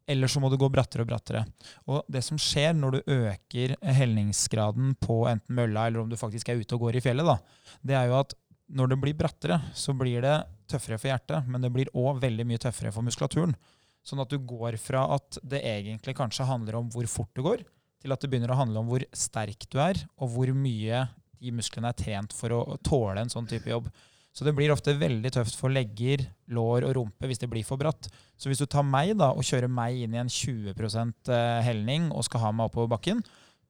[0.08, 1.46] Eller så må du gå brattere og brattere.
[1.88, 6.52] Og det som skjer når du øker helningsgraden på enten mølla eller om du faktisk
[6.52, 7.38] er ute og går i fjellet, da,
[7.82, 8.36] det er jo at
[8.74, 10.36] når det blir brattere, så blir det
[10.72, 13.56] tøffere for hjertet, men det blir òg veldig mye tøffere for muskulaturen.
[14.04, 17.64] Sånn at du går fra at det egentlig kanskje handler om hvor fort du går,
[18.04, 21.06] til at det begynner å handle om hvor sterk du er, og hvor mye
[21.44, 23.88] de musklene er trent for å tåle en sånn type jobb.
[24.34, 27.78] Så det blir ofte veldig tøft for legger, lår og rumpe hvis det blir for
[27.78, 28.10] bratt.
[28.34, 32.10] Så hvis du tar meg da, og kjører meg inn i en 20 eh, helning
[32.10, 33.22] og skal ha meg oppover bakken,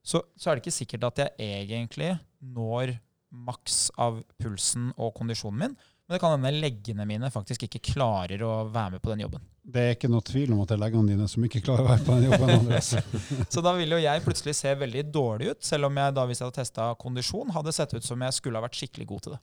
[0.04, 2.95] så, så, er det ikke sikkert at jeg egentlig når
[3.34, 5.76] maks av pulsen og kondisjonen min.
[6.04, 9.43] Men det kan hende leggene mine faktisk ikke klarer å være med på den jobben.
[9.63, 11.91] Det er ikke noe tvil om at det er leggene dine som ikke klarer å
[11.93, 12.73] være på den jobben.
[13.54, 16.41] Så da vil jo jeg plutselig se veldig dårlig ut, selv om jeg da hvis
[16.41, 19.36] jeg hadde testa kondisjon, hadde sett ut som jeg skulle ha vært skikkelig god til
[19.38, 19.41] det.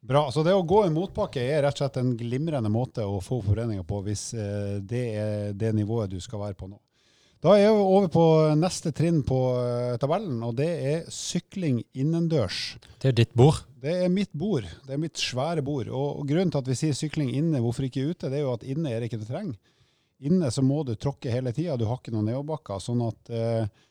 [0.00, 0.22] Bra.
[0.32, 3.42] Så det å gå i motbakke er rett og slett en glimrende måte å få
[3.44, 6.78] foreninga på, hvis eh, det er det nivået du skal være på nå.
[7.40, 8.22] Da er vi over på
[8.60, 12.78] neste trinn på eh, tabellen, og det er sykling innendørs.
[13.00, 13.62] Det er ditt bord?
[13.80, 14.66] Det er mitt bord.
[14.84, 15.88] Det er mitt svære bord.
[15.88, 18.66] Og grunnen til at vi sier sykling inne, hvorfor ikke ute, det er jo at
[18.68, 19.56] inne er det ikke det trenger.
[20.28, 22.80] Inne så må du tråkke hele tida, du har ikke noen nedoverbakker.
[22.84, 23.86] Sånn at eh,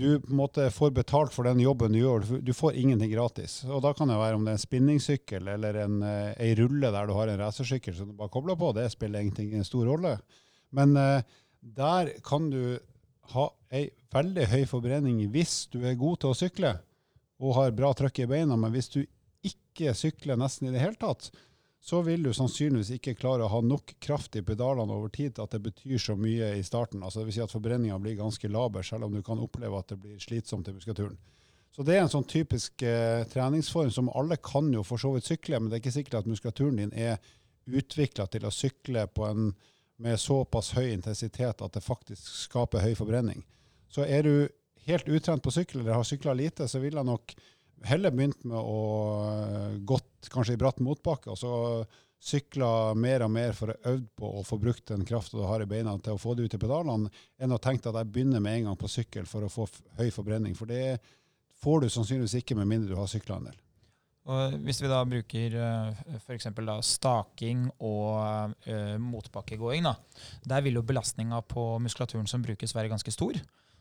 [0.00, 2.24] du på en måte får betalt for den jobben du gjør.
[2.42, 3.60] Du får ingenting gratis.
[3.68, 6.90] Og Da kan det være om det er en spinningsykkel eller en, eh, ei rulle
[6.90, 8.72] der du har en racersykkel som du bare kobler på.
[8.76, 10.16] Det spiller egentlig ingen stor rolle.
[10.72, 11.22] Men uh,
[11.60, 12.78] der kan du
[13.34, 16.74] ha ei veldig høy forbrenning hvis du er god til å sykle
[17.40, 18.56] og har bra trøkk i beina.
[18.58, 19.00] Men hvis du
[19.46, 21.30] ikke sykler nesten i det hele tatt,
[21.80, 25.46] så vil du sannsynligvis ikke klare å ha nok kraft i pedalene over tid til
[25.46, 27.00] at det betyr så mye i starten.
[27.02, 30.00] Altså vil si at forbrenninga blir ganske laber, selv om du kan oppleve at det
[30.02, 31.16] blir slitsomt i muskulaturen.
[31.72, 35.30] Så det er en sånn typisk eh, treningsform som alle kan jo for så vidt
[35.30, 37.16] sykle, men det er ikke sikkert at muskulaturen din er
[37.70, 39.52] utvikla til å sykle en,
[40.02, 43.44] med såpass høy intensitet at det faktisk skaper høy forbrenning.
[43.88, 44.34] Så er du
[44.88, 47.34] helt utrent på sykkel eller har sykla lite, så vil jeg nok
[47.86, 48.80] heller begynt med å
[49.30, 51.52] eh, gått kanskje i bratt motbakke, og så
[52.20, 55.64] sykla mer og mer for å øve på å få brukt den krafta du har
[55.64, 57.08] i beina til å få det ut i pedalene,
[57.40, 59.66] enn å tenke at jeg begynner med en gang på sykkel for å få
[59.98, 60.54] høy forbrenning.
[60.58, 61.00] For det
[61.62, 63.58] får du sannsynligvis ikke med mindre du har sykla en del.
[64.30, 66.50] Og hvis vi da bruker eh, f.eks.
[66.84, 69.94] staking og ø, motbakkegåing, da,
[70.44, 73.40] der vil jo belastninga på muskulaturen som brukes, være ganske stor.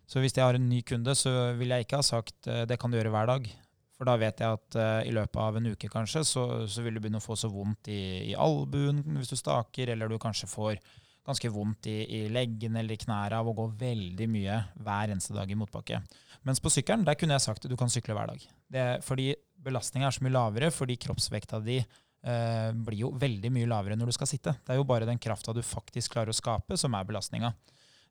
[0.09, 2.89] Så hvis jeg har en ny kunde, så vil jeg ikke ha sagt det kan
[2.89, 3.51] du gjøre hver dag.
[3.99, 6.95] For da vet jeg at uh, i løpet av en uke kanskje, så, så, vil
[6.95, 10.47] du begynne å få så vondt i, i albuen hvis du staker, eller du kanskje
[10.47, 10.79] får
[11.27, 15.35] ganske vondt i, i leggen eller i knærne av å gå veldig mye hver eneste
[15.35, 15.99] dag i motbakke.
[16.47, 18.45] Mens på sykkelen der kunne jeg sagt at du kan sykle hver dag.
[18.71, 23.69] Det, fordi belastninga er så mye lavere, fordi kroppsvekta di uh, blir jo veldig mye
[23.69, 24.55] lavere når du skal sitte.
[24.63, 27.51] Det er jo bare den krafta du faktisk klarer å skape, som er belastninga.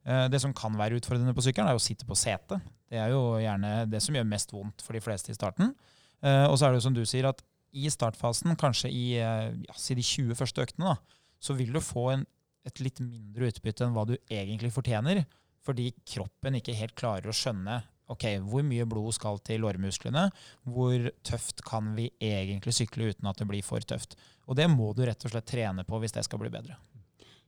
[0.07, 2.61] Eh, Det som kan være utfordrende på sykkelen, er å sitte på setet.
[2.89, 5.75] Det er jo gjerne det som gjør mest vondt for de fleste i starten.
[6.23, 9.53] Eh, Og så er det jo som du sier, at i startfasen, kanskje i eh,
[9.53, 10.97] ja, de 20 første øktene, da,
[11.41, 12.27] så vil du få en,
[12.65, 15.27] et litt mindre utbytte enn hva du egentlig fortjener,
[15.65, 20.31] fordi kroppen ikke helt klarer å skjønne ok, hvor mye blod skal til lårmusklene,
[20.65, 24.17] hvor tøft kan vi egentlig sykle uten at det blir for tøft.
[24.49, 26.79] Og det må du rett og slett trene på hvis det skal bli bedre.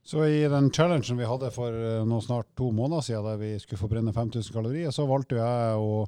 [0.03, 3.53] Så i den challengen vi hadde for eh, nå snart to måneder siden, der vi
[3.61, 6.05] skulle forbrenne 5000 kalorier, så valgte jeg å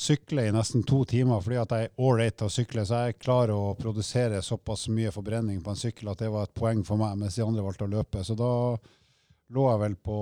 [0.00, 3.18] sykle i nesten to timer fordi at jeg er ålreit til å sykle, så jeg
[3.20, 7.00] klarer å produsere såpass mye forbrenning på en sykkel at det var et poeng for
[7.00, 8.24] meg, mens de andre valgte å løpe.
[8.24, 8.50] Så da
[9.50, 10.16] lå jeg vel på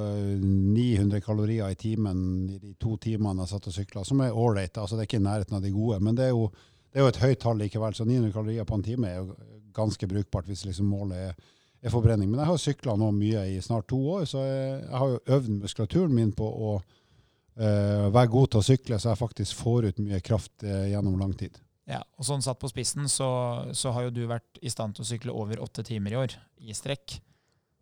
[0.00, 2.20] eh, 900 kalorier i timen
[2.50, 4.76] i de to timene jeg satt og sykla, som er ålreit.
[4.76, 6.48] Altså, det er ikke i nærheten av de gode, men det er jo,
[6.90, 7.96] det er jo et høyt tall likevel.
[7.96, 9.38] Så 900 kalorier på en time er jo
[9.76, 12.30] ganske brukbart hvis liksom målet er, er forbrenning.
[12.30, 15.20] Men jeg har sykla nå mye i snart to år, så jeg, jeg har jo
[15.36, 19.90] øvd muskulaturen min på å uh, være god til å sykle, så jeg faktisk får
[19.90, 21.56] ut mye kraft uh, gjennom lang tid.
[21.90, 23.30] Ja, og sånn satt på spissen så,
[23.74, 26.36] så har jo du vært i stand til å sykle over åtte timer i år
[26.62, 27.16] i strekk,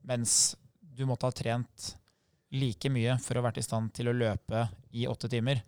[0.09, 1.91] mens du måtte ha trent
[2.55, 4.65] like mye for å vært i stand til å løpe
[4.97, 5.61] i åtte timer.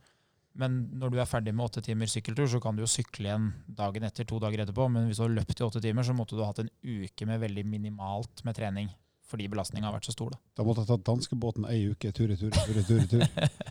[0.58, 3.50] Men når du er ferdig med åtte timer sykkeltur, så kan du jo sykle igjen
[3.78, 4.88] dagen etter, to dager etterpå.
[4.90, 7.28] Men hvis du har løpt i åtte timer, så måtte du ha hatt en uke
[7.28, 8.90] med veldig minimalt med trening.
[9.30, 10.34] Fordi belastninga har vært så stor.
[10.34, 10.40] da.
[10.58, 13.26] Da måtte jeg tatt danskebåten ei uke tur i tur, tur i tur.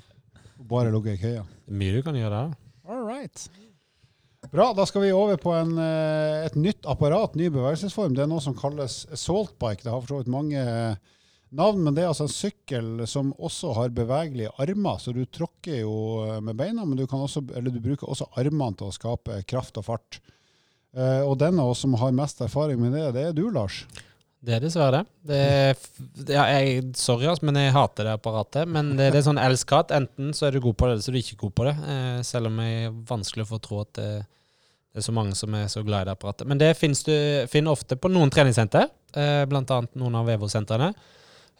[0.72, 1.44] Bare ligget i køya.
[1.68, 2.56] Mye du kan gjøre der.
[2.90, 3.50] All right.
[4.50, 8.16] Bra, da skal vi over på en, eh, et nytt apparat, ny bevegelsesform.
[8.16, 9.84] Det er noe som kalles saltbike.
[9.84, 10.96] Det har for så vidt mange eh,
[11.56, 15.00] navn, men det er altså en sykkel som også har bevegelige armer.
[15.02, 15.94] Så du tråkker jo
[16.26, 19.42] eh, med beina, men du, kan også, eller du bruker også armene til å skape
[19.50, 20.20] kraft og fart.
[20.96, 23.84] Eh, Og den av oss som har mest erfaring med det, det er du, Lars.
[24.40, 25.08] Det er dessverre det.
[25.28, 25.80] det er,
[26.32, 28.70] ja, jeg, sorry, ass, men jeg hater det apparatet.
[28.72, 29.92] Men det, det er sånn elsk-hat.
[29.92, 31.74] Enten så er du god på det, eller så er du ikke god på det.
[31.92, 34.10] Eh, selv om jeg er vanskelig å få tro at det,
[34.90, 36.48] det er så mange som er så glad i det apparatet.
[36.50, 40.94] Men det finner du ofte på noen treningssenter, eh, annet noen av Vevo-sentrene.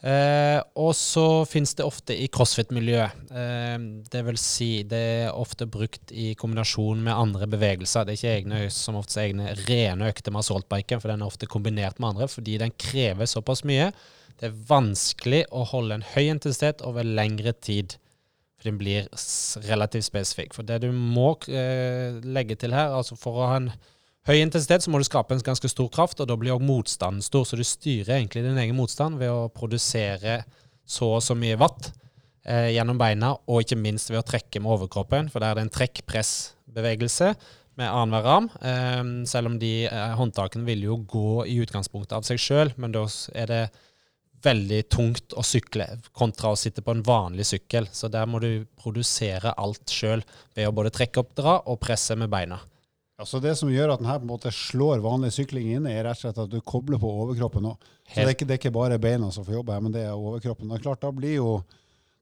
[0.00, 3.18] Eh, og så finnes det ofte i crossfit-miljøet.
[3.36, 3.76] Eh,
[4.12, 8.06] det vil si, det er ofte brukt i kombinasjon med andre bevegelser.
[8.08, 11.28] Det er ikke egne, som ofte er egne rene økter med assaultbiken, for den er
[11.28, 13.90] ofte kombinert med andre, fordi den krever såpass mye.
[14.40, 17.98] Det er vanskelig å holde en høy intensitet over lengre tid,
[18.56, 19.08] for den blir
[19.68, 20.56] relativt spesifikk.
[20.56, 23.72] For det du må eh, legge til her, altså for å ha en
[24.28, 27.24] høy intensitet, så må du skape en ganske stor kraft, og da blir også motstanden
[27.24, 27.46] stor.
[27.48, 30.42] Så du styrer egentlig din egen motstand ved å produsere
[30.90, 31.92] så og så mye watt
[32.44, 35.68] eh, gjennom beina, og ikke minst ved å trekke med overkroppen, for der er det
[35.68, 37.34] en trekkpressbevegelse
[37.80, 38.48] med annenhver arm.
[38.60, 42.96] Eh, selv om de eh, håndtakene vil jo gå i utgangspunktet av seg sjøl, men
[42.96, 43.06] da
[43.38, 43.62] er det
[44.44, 47.88] veldig tungt å sykle kontra å sitte på en vanlig sykkel.
[47.92, 50.24] Så der må du produsere alt sjøl
[50.56, 52.60] ved å både trekke opp, dra og presse med beina.
[53.20, 56.06] Altså det som gjør at den her på en måte slår vanlig sykling inne, er
[56.06, 57.90] rett og slett at du kobler på overkroppen òg.
[58.08, 60.06] Så det er, ikke, det er ikke bare beina som får jobbe her, men det
[60.06, 60.72] er overkroppen.
[60.72, 61.50] Og klart, da blir jo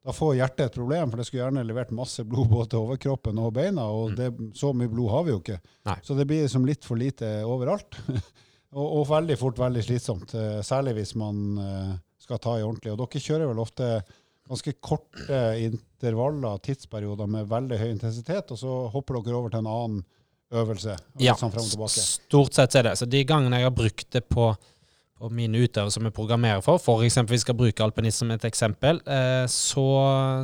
[0.05, 3.39] da får hjertet et problem, for det skulle gjerne levert masse blod både til overkroppen
[3.43, 5.57] og beina, og det, så mye blod har vi jo ikke.
[5.89, 5.97] Nei.
[6.07, 7.99] Så det blir liksom litt for lite overalt.
[8.77, 11.91] og, og veldig fort veldig slitsomt, eh, særlig hvis man eh,
[12.23, 12.93] skal ta i ordentlig.
[12.93, 13.91] Og dere kjører vel ofte
[14.49, 19.69] ganske korte intervaller, tidsperioder med veldig høy intensitet, og så hopper dere over til en
[19.69, 19.99] annen
[20.51, 20.97] øvelse.
[21.21, 22.97] Ja, og stort sett er det.
[22.99, 24.49] Så de gangene jeg har brukt det på,
[25.19, 29.01] på mine utøvere som jeg programmerer for, eksempel vi skal bruke alpinist som et eksempel,
[29.05, 29.87] eh, så,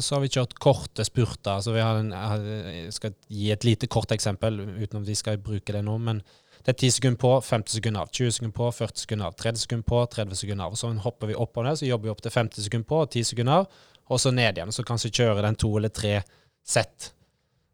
[0.03, 1.61] så har vi kjørt korte spurter.
[1.65, 5.41] Så vi har en, jeg skal gi et lite kort eksempel, uten at vi skal
[5.41, 6.21] bruke det nå, men
[6.65, 9.61] det er 10 sekunder på, 50 sekunder av, 20 sekunder på, 40 sekunder av, 30
[9.61, 10.73] sekunder på, 30 sekunder av.
[10.73, 13.01] Og så hopper vi opp og ned, så jobber vi opp til 50 sekunder på
[13.05, 14.73] 10 sekunder av, og så ned igjen.
[14.73, 16.15] Så kanskje kjøre den to eller tre
[16.65, 17.11] sett.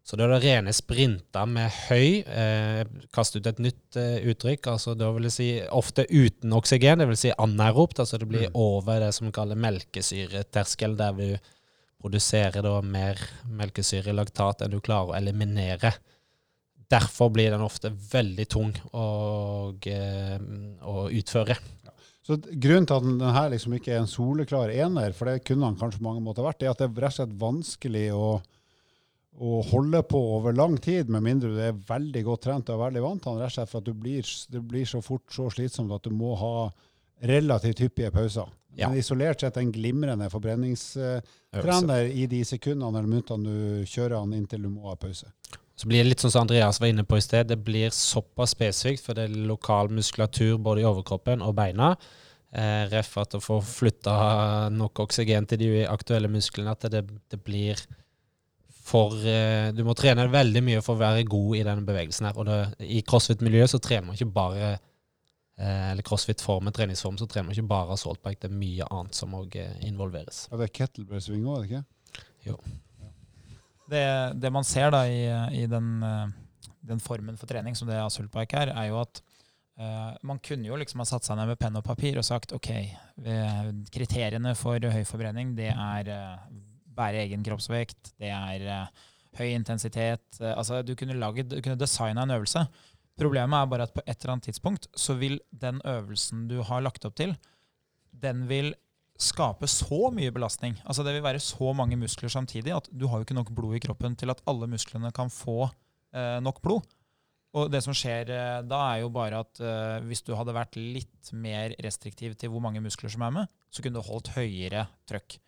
[0.02, 2.82] Så da er det rene sprinter med høy, eh,
[3.14, 7.06] kast ut et nytt eh, uttrykk, altså da vil jeg si ofte uten oksygen, det
[7.12, 11.28] vil si anaeropt, altså det blir over det som vi kaller melkesyreterskel, der vi
[12.02, 15.94] produserer da mer melkesyre-laktat enn du klarer å eliminere.
[16.90, 19.06] Derfor blir den ofte veldig tung å,
[19.86, 20.38] eh,
[20.82, 21.56] å utføre.
[22.22, 25.44] Så Grunnen til at denne den her liksom ikke er en soleklar ener, for det
[25.46, 28.04] kunne han kanskje på mange måter vært, er at det er rett og slett vanskelig
[28.14, 28.26] å,
[29.40, 33.02] å holde på over lang tid, med mindre du er veldig godt trent og veldig
[33.04, 35.94] vant til rett og slett for at du blir, det blir så fort så slitsomt
[35.94, 36.68] at du må ha
[37.22, 38.50] relativt hyppige pauser.
[38.76, 38.88] Ja.
[38.88, 44.64] Men isolert sett en glimrende forbrenningstrener i de sekundene eller minuttene du kjører han inntil
[44.64, 45.28] du må ha pause.
[45.76, 48.52] Så blir det litt sånn som Andreas var inne på i sted, det blir såpass
[48.54, 51.94] spesifikt, for det er lokal muskulatur både i overkroppen og beina.
[52.52, 57.40] Eh, ref at å få flytta nok oksygen til de aktuelle musklene, at det, det
[57.44, 57.80] blir
[58.92, 62.38] for eh, Du må trene veldig mye for å være god i denne bevegelsen her.
[62.38, 67.50] Og det, i crossfit-miljøet så trener man ikke bare eh, Eller crossfit-form, treningsform, så trener
[67.50, 68.42] man ikke bare assault bike.
[68.44, 70.46] Det er mye annet som òg involveres.
[70.50, 71.84] Ja, det er kettlebell swing òg, ikke
[73.92, 74.06] Det,
[74.40, 75.24] det man ser da i,
[75.62, 79.24] i den, eh, den formen for trening som det assault bike er, er jo at
[79.72, 82.52] Uh, man kunne jo liksom ha satt seg ned med penn og papir og sagt
[82.52, 82.68] ok,
[83.24, 86.42] eh, kriteriene for høy forbrenning det er eh,
[87.02, 89.08] bære egen kroppsvekt, det er uh,
[89.40, 90.24] høy intensitet.
[90.40, 92.64] Uh, altså Du kunne, laget, du kunne designa en øvelse.
[93.18, 96.80] Problemet er bare at på et eller annet tidspunkt så vil den øvelsen du har
[96.80, 97.34] lagt opp til,
[98.22, 98.72] den vil
[99.22, 100.78] skape så mye belastning.
[100.84, 103.76] Altså Det vil være så mange muskler samtidig at du har jo ikke nok blod
[103.76, 105.68] i kroppen til at alle musklene kan få
[106.14, 106.88] eh, nok blod.
[107.52, 110.78] Og det som skjer eh, da, er jo bare at eh, hvis du hadde vært
[110.80, 114.86] litt mer restriktiv til hvor mange muskler som er med, så kunne du holdt høyere
[115.08, 115.38] trøkk.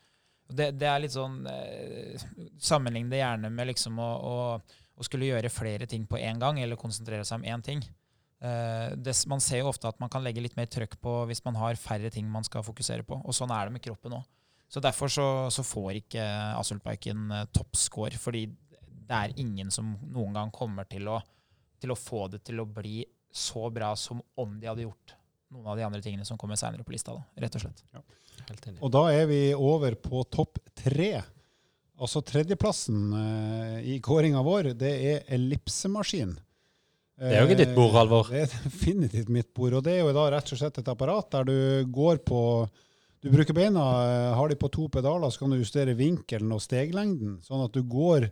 [0.44, 2.20] Det, det er litt sånn eh,
[2.60, 4.34] Sammenlign det gjerne med liksom å, å,
[4.94, 7.84] å skulle gjøre flere ting på én gang, eller konsentrere seg om én ting.
[8.44, 11.44] Eh, det, man ser jo ofte at man kan legge litt mer trøkk på hvis
[11.46, 13.20] man har færre ting man skal fokusere på.
[13.24, 14.28] Og sånn er det med kroppen òg.
[14.68, 16.24] Så derfor så, så får ikke
[16.58, 18.46] Assultbiken eh, toppscore, fordi
[19.04, 21.18] det er ingen som noen gang kommer til å,
[21.80, 23.02] til å få det til å bli
[23.34, 25.16] så bra som om de hadde gjort
[25.54, 27.14] noen av de andre tingene som kommer seinere på lista.
[27.14, 27.84] Da, rett og slett.
[27.92, 28.20] Enig.
[28.80, 31.22] Og da er vi over på topp tre.
[32.00, 36.34] Altså tredjeplassen eh, i kåringa vår, det er ellipsemaskin.
[37.14, 38.30] Det er jo ikke ditt bord, Halvor.
[38.32, 39.76] Det er definitivt mitt bord.
[39.78, 42.40] Og det er jo da rett og slett et apparat der du går på
[43.24, 46.60] Du bruker beina, eh, har de på to pedaler, så kan du justere vinkelen og
[46.60, 47.38] steglengden.
[47.46, 48.28] Sånn at du går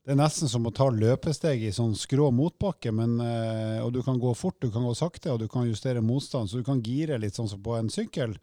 [0.00, 4.00] Det er nesten som å ta løpesteg i sånn skrå motbakke, men, eh, og du
[4.02, 6.48] kan gå fort, du kan gå sakte, og du kan justere motstand.
[6.48, 8.38] Så du kan gire litt sånn som på en sykkel.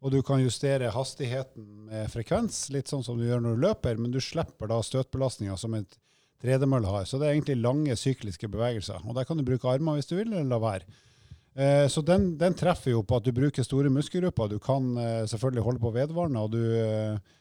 [0.00, 3.98] Og du kan justere hastigheten med frekvens, litt sånn som du gjør når du løper,
[4.00, 5.98] men du slipper da støtbelastninga som et
[6.40, 7.04] tredemølle har.
[7.04, 9.04] Så det er egentlig lange sykliske bevegelser.
[9.04, 10.88] Og der kan du bruke armer hvis du vil, eller la være.
[11.54, 14.54] Eh, så den, den treffer jo på at du bruker store muskelgrupper.
[14.54, 17.36] Du kan eh, selvfølgelig holde på vedvarende, og du, eh,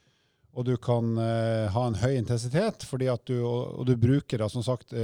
[0.59, 4.65] og du kan ha en høy intensitet, fordi at du, og, du bruker da, som
[4.65, 4.95] sagt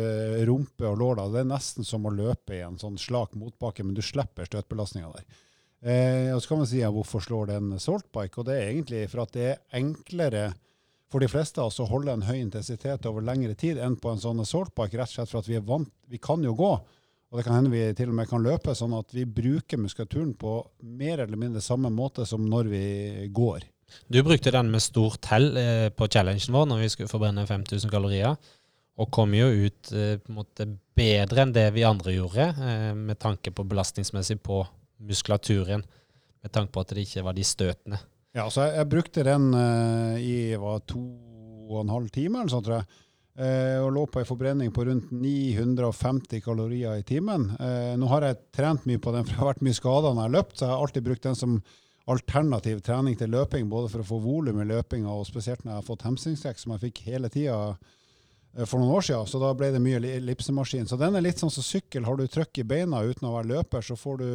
[0.49, 1.21] rumpe og lår.
[1.31, 5.13] Det er nesten som å løpe i en sånn slak motbakke, men du slipper støtbelastninga
[5.13, 5.44] der.
[5.83, 8.39] Eh, og så kan man si ja, hvorfor slår den saltbike?
[8.39, 10.49] Og det er egentlig for at det er enklere
[11.11, 14.11] for de fleste av oss å holde en høy intensitet over lengre tid enn på
[14.11, 16.71] en sånn saltbike, rett og slett for at vi er vant Vi kan jo gå,
[16.75, 20.33] og det kan hende vi til og med kan løpe, sånn at vi bruker muskulaturen
[20.39, 20.57] på
[20.97, 22.85] mer eller mindre samme måte som når vi
[23.33, 23.65] går.
[24.09, 27.91] Du brukte den med stort hell eh, på challengen vår når vi skulle forbrenne 5000
[27.93, 28.37] kalorier,
[28.95, 30.67] og kom jo ut eh, på en måte
[30.97, 34.63] bedre enn det vi andre gjorde, eh, med tanke på belastningsmessig på
[34.97, 35.85] muskulaturen,
[36.43, 38.01] med tanke på at det ikke var de støtene.
[38.35, 41.01] Ja, så jeg, jeg brukte den uh, i var to
[41.65, 43.01] og en halv time, eller sånn, tror jeg.
[43.35, 47.49] Eh, og lå på en forbrenning på rundt 950 kalorier i timen.
[47.59, 50.21] Eh, nå har jeg trent mye på den, for jeg har vært mye skada når
[50.21, 51.57] jeg har løpt, så jeg har alltid brukt den som
[52.15, 55.81] alternativ trening til løping, både for å få volum i løpinga, og spesielt når jeg
[55.81, 57.57] har fått hemstringstrekk, som jeg fikk hele tida
[58.63, 59.27] for noen år siden.
[59.27, 60.87] Så da ble det mye ellipsemaskin.
[60.87, 62.05] Så den er litt sånn som sykkel.
[62.07, 64.29] Har du trøkk i beina uten å være løper, så får du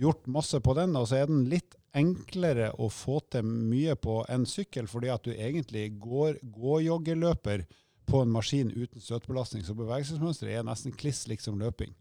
[0.00, 4.20] gjort masse på den, og så er den litt enklere å få til mye på
[4.32, 7.64] en sykkel, fordi at du egentlig går gåjoggeløper
[8.06, 9.64] på en maskin uten støtbelastning.
[9.66, 11.94] Så bevegelsesmønsteret er nesten kliss lik som løping.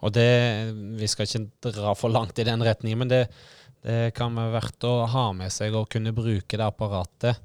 [0.00, 0.28] Og det,
[0.96, 3.22] vi skal ikke dra for langt i den retningen, men det,
[3.84, 7.40] det kan være verdt å ha med seg og kunne bruke det apparatet.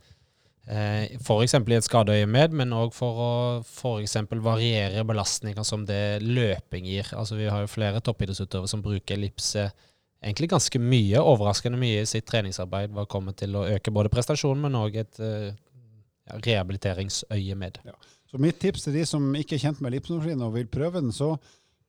[0.66, 1.53] Eh, F.eks.
[1.53, 3.34] i et skadeøyemed, men òg for å
[3.70, 4.01] for
[4.41, 7.11] variere belastninger som det løping gir.
[7.13, 9.70] Altså Vi har jo flere toppidrettsutøvere som bruker ellipse
[10.26, 14.63] egentlig ganske mye, overraskende mye i sitt treningsarbeid hva kommer til å øke både prestasjonen,
[14.66, 15.51] men òg et eh,
[16.26, 17.78] ja, rehabiliteringsøyemed.
[18.26, 21.13] Så mitt tips til de som ikke er kjent med ellipsemaskinen og vil prøve den,
[21.13, 21.36] så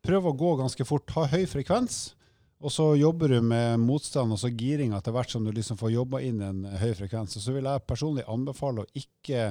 [0.05, 1.09] prøv å gå ganske fort.
[1.17, 2.16] Ha høy frekvens.
[2.65, 5.93] Og så jobber du med motstand og så giring etter hvert som du liksom får
[5.93, 7.37] jobba inn en høy frekvens.
[7.37, 9.51] Så vil jeg personlig anbefale å ikke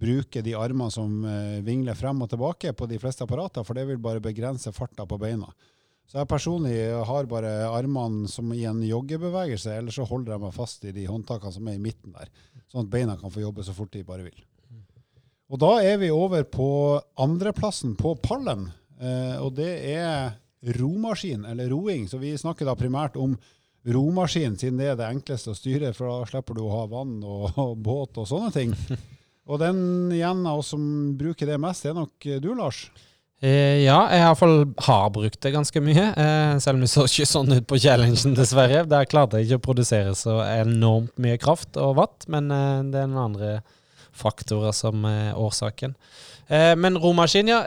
[0.00, 3.86] bruke de armene som eh, vingler frem og tilbake på de fleste apparater, for det
[3.88, 5.50] vil bare begrense farta på beina.
[6.10, 6.76] Så jeg personlig
[7.06, 11.06] har bare armene som i en joggebevegelse, eller så holder jeg meg fast i de
[11.06, 12.32] håndtakene som er i midten der,
[12.66, 14.40] sånn at beina kan få jobbe så fort de bare vil.
[15.50, 16.68] Og da er vi over på
[17.18, 20.34] andreplassen på pallen, eh, og det er
[20.80, 22.08] romaskin, eller roing.
[22.08, 23.36] Så vi snakker da primært om
[23.86, 27.20] romaskin, siden det er det enkleste å styre, for da slipper du å ha vann
[27.24, 28.76] og, og båt og sånne ting.
[29.50, 30.82] Og den igjen av oss som
[31.18, 32.84] bruker det mest, er nok du, Lars.
[33.40, 36.04] Eh, ja, jeg har, fall har brukt det ganske mye.
[36.12, 38.84] Eh, selv om det så ikke sånn ut på challengen, dessverre.
[38.86, 43.00] Der klarte jeg ikke å produsere så enormt mye kraft og watt, men eh, det
[43.00, 43.52] er noen andre
[44.20, 45.96] faktorer som er årsaken.
[46.52, 47.64] Eh, men romaskin, ja.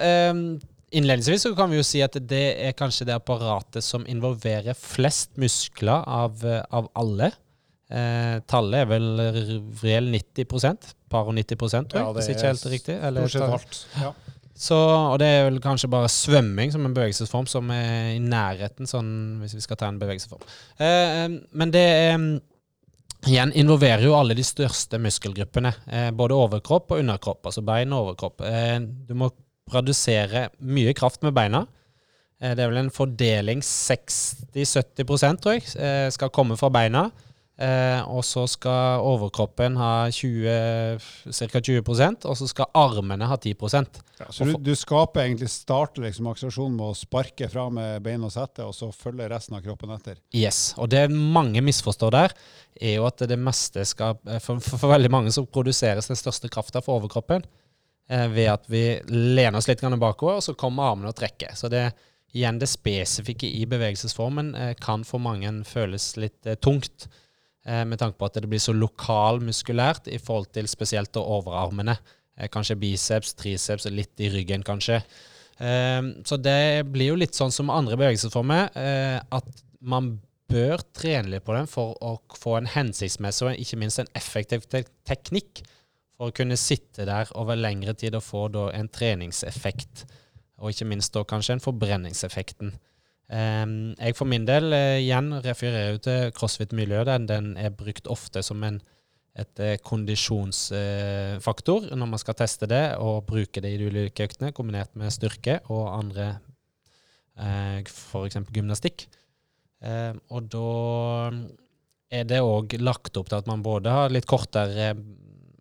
[0.94, 4.78] Eh, innledningsvis så kan vi jo si at det er kanskje det apparatet som involverer
[4.78, 7.32] flest muskler av, eh, av alle.
[7.90, 9.10] Eh, tallet er vel
[9.82, 13.00] reell 90 par og 90 tror jeg, Ja, hvis ikke helt riktig.
[13.02, 13.86] Eller, alt.
[14.02, 14.14] Ja.
[14.56, 14.78] så,
[15.12, 19.40] og det er vel kanskje bare svømming som en bevegelsesform som er i nærheten, sånn,
[19.42, 20.42] hvis vi skal ta en bevegelsesform.
[20.80, 22.18] Eh, men det er
[23.30, 25.74] igjen involverer jo alle de største muskelgruppene.
[25.88, 28.44] Eh, både overkropp og underkropp, altså bein og overkropp.
[28.48, 29.30] Eh, du må
[29.70, 31.66] produsere mye kraft med beina.
[32.42, 37.10] Eh, det er vel en fordeling 60-70 tror jeg, eh, skal komme fra beina.
[37.54, 41.60] Eh, og så skal overkroppen ha ca.
[41.62, 43.54] 20% og så skal armene ha 10
[44.18, 48.26] Ja, så du, du skaper egentlig starter liksom akselerasjonen med å sparke fra med bein
[48.26, 50.18] og sette, og så følger resten av kroppen etter.
[50.34, 52.34] Yes, og det mange misforstår der,
[52.82, 56.82] er jo at det meste skal For, for, veldig mange så produseres den største krafta
[56.82, 57.46] for overkroppen
[58.08, 61.56] ved at vi lener oss litt bakover, og så kommer armene og trekker.
[61.56, 61.86] Så det
[62.34, 67.08] igjen det spesifikke i bevegelsesformen eh, kan for mange føles litt eh, tungt.
[67.66, 71.96] Eh, med tanke på at det blir så lokalmuskulært i forhold til spesielt overarmene.
[72.38, 75.04] Eh, kanskje biceps, triceps og litt i ryggen, kanskje.
[75.62, 80.16] Eh, så det blir jo litt sånn som andre bevegelsesformer, eh, at man
[80.50, 84.66] bør trene litt på den for å få en hensiktsmessig og ikke minst en effektiv
[84.70, 85.64] te teknikk
[86.18, 89.96] for å kunne sitte der over lengre tid og få da en treningseffekt,
[90.62, 92.70] og ikke minst da kanskje en forbrenningseffekten.
[93.34, 97.08] Um, jeg for min del uh, igjen refererer jo til crossfit-miljøet.
[97.10, 98.78] Den, den er brukt ofte som en
[99.34, 104.54] et eh, kondisjonsfaktor når man skal teste det og bruke det i de ulike øktene,
[104.54, 106.38] kombinert med styrke og andre,
[107.42, 108.38] uh, f.eks.
[108.54, 109.10] gymnastikk.
[109.84, 110.68] Eh, og da
[112.14, 115.02] er det òg lagt opp til at man både har litt kortere eh,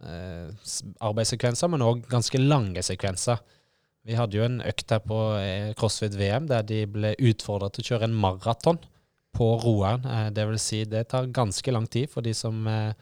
[0.03, 3.39] arbeidssekvenser, men òg ganske lange sekvenser.
[4.03, 7.85] Vi hadde jo en økt her på eh, CrossFit VM der de ble utfordra til
[7.85, 8.81] å kjøre en maraton
[9.37, 10.03] på roeren.
[10.09, 12.99] Eh, det vil si, det tar ganske lang tid for de som eh,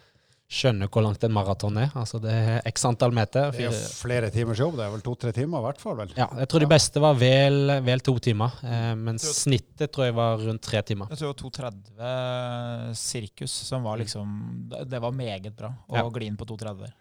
[0.51, 1.93] skjønner hvor langt en maraton er.
[1.95, 3.53] Altså det er x antall meter.
[3.55, 4.75] Det er jo flere timers jobb.
[4.75, 5.95] Det er vel to-tre timer i hvert fall.
[6.01, 6.11] vel?
[6.17, 10.09] ja, jeg tror de beste var vel, vel to timer, eh, mens Tror- snittet tror
[10.09, 11.07] jeg var rundt tre timer.
[11.13, 16.09] Jeg tror 230 sirkus, som var liksom Det det var meget bra å Ja.
[16.09, 16.91] gli inn på 230.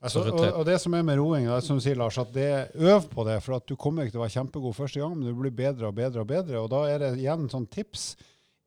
[0.00, 2.30] Altså, og, og det som er med roing, det er som du sier, Lars, at
[2.32, 3.40] det øv på det.
[3.42, 5.88] For at du kommer ikke til å være kjempegod første gang, men du blir bedre
[5.88, 6.60] og bedre og bedre.
[6.62, 8.12] Og da er det igjen sånn tips.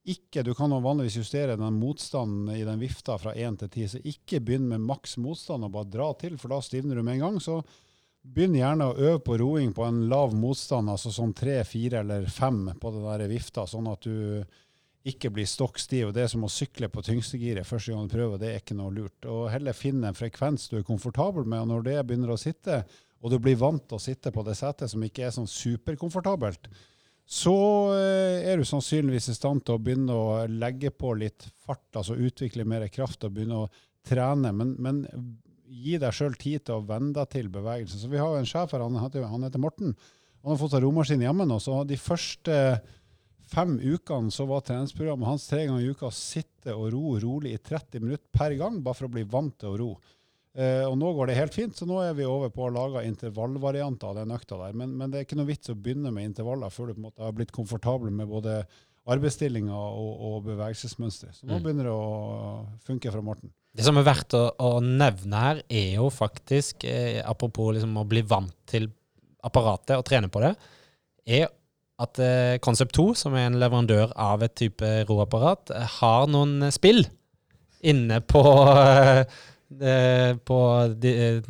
[0.09, 3.99] Ikke, Du kan vanligvis justere den motstanden i den vifta fra 1 til 10, så
[4.01, 7.25] ikke begynn med maks motstand og bare dra til, for da stivner du med en
[7.27, 7.37] gang.
[7.37, 7.59] Så
[8.21, 12.25] begynn gjerne å øve på roing på en lav motstand, altså sånn 3, 4 eller
[12.25, 14.43] 5 på den der vifta, sånn at du
[15.05, 16.11] ikke blir stokk stiv.
[16.13, 18.93] Det er som å sykle på tyngstegiret første gang du prøver, det er ikke noe
[18.93, 19.29] lurt.
[19.29, 22.83] Og heller finne en frekvens du er komfortabel med, og når det begynner å sitte,
[23.21, 26.69] og du blir vant til å sitte på det setet som ikke er sånn superkomfortabelt,
[27.31, 27.55] så
[27.95, 32.17] eh, er du sannsynligvis i stand til å begynne å legge på litt fart, altså
[32.19, 33.69] utvikle mer kraft og begynne å
[34.07, 34.51] trene.
[34.51, 35.05] Men, men
[35.71, 38.01] gi deg sjøl tid til å venne deg til bevegelsen.
[38.01, 39.95] Så vi har jo en sjef her, han heter, han heter Morten.
[40.41, 42.57] Han har fått seg romaskin hjemme nå, så de første
[43.51, 47.55] fem ukene så var treningsprogrammet hans tre ganger i uka å sitte og ro rolig
[47.55, 49.91] i 30 minutter per gang, bare for å bli vant til å ro.
[50.57, 53.05] Eh, og nå går det helt fint, så nå er vi over på å lage
[53.07, 54.73] intervallvarianter av den økta der.
[54.75, 57.05] Men, men det er ikke noe vits å begynne med intervaller før du på en
[57.09, 58.57] måte har blitt komfortabel med både
[59.11, 61.39] arbeidsstillinga og, og bevegelsesmønsteret.
[61.39, 61.63] Så nå Mm.
[61.63, 63.49] begynner det å funke fra Morten.
[63.73, 68.05] Det som er verdt å, å nevne her, er jo faktisk, eh, apropos liksom å
[68.07, 68.89] bli vant til
[69.47, 70.51] apparatet og trene på det,
[71.25, 71.47] er
[72.01, 76.67] at eh, Concept 2, som er en leverandør av et type roapparat, eh, har noen
[76.75, 77.05] spill
[77.81, 78.43] inne på,
[78.77, 79.23] eh,
[79.79, 80.57] på
[80.99, 81.41] di, eh,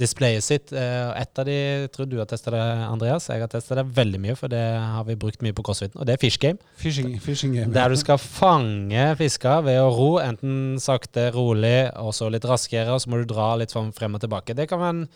[0.00, 0.72] displayet sitt.
[0.72, 3.28] Eh, Et av de tror du har testa det, Andreas.
[3.28, 6.06] Jeg har testa det veldig mye, for det har vi brukt mye på crossfiten, og
[6.06, 6.58] det er Fish Game.
[6.80, 7.72] Fishing, fishing game.
[7.72, 12.88] Der du skal fange fisker ved å ro, enten sakte, rolig, og så litt raskere,
[12.94, 14.56] og så må du dra litt frem, og tilbake.
[14.56, 15.06] Det kan være en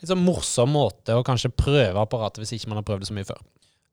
[0.00, 3.16] litt sånn morsom måte å kanskje prøve apparatet hvis ikke man har prøvd det så
[3.16, 3.42] mye før.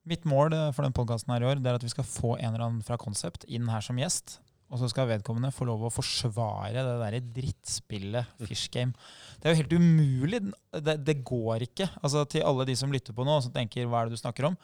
[0.09, 2.33] Mitt mål eh, for den podkasten her i år det er at vi skal få
[2.39, 4.39] en eller annen fra Concept inn her som gjest.
[4.71, 8.95] Og så skal vedkommende få lov å forsvare det der drittspillet Fish Game.
[9.37, 10.39] Det er jo helt umulig.
[10.71, 11.89] Det, det går ikke.
[11.99, 14.21] Altså Til alle de som lytter på nå og som tenker hva er det du
[14.21, 14.55] snakker om,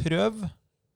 [0.00, 0.46] prøv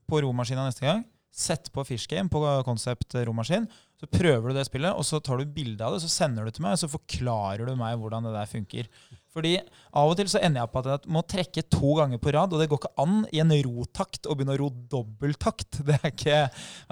[0.09, 1.05] på romaskina neste gang.
[1.35, 3.67] Sett på Fish Game på Concept romaskin,
[4.01, 6.51] Så prøver du det spillet, og så tar du bilde av det, så sender du
[6.55, 8.89] til meg, og så forklarer du meg hvordan det der funker.
[9.35, 9.57] Fordi
[9.99, 12.53] av og til så ender jeg på at jeg må trekke to ganger på rad,
[12.55, 15.81] og det går ikke an i en rotakt å begynne å ro dobbelttakt.
[15.89, 16.39] Det er ikke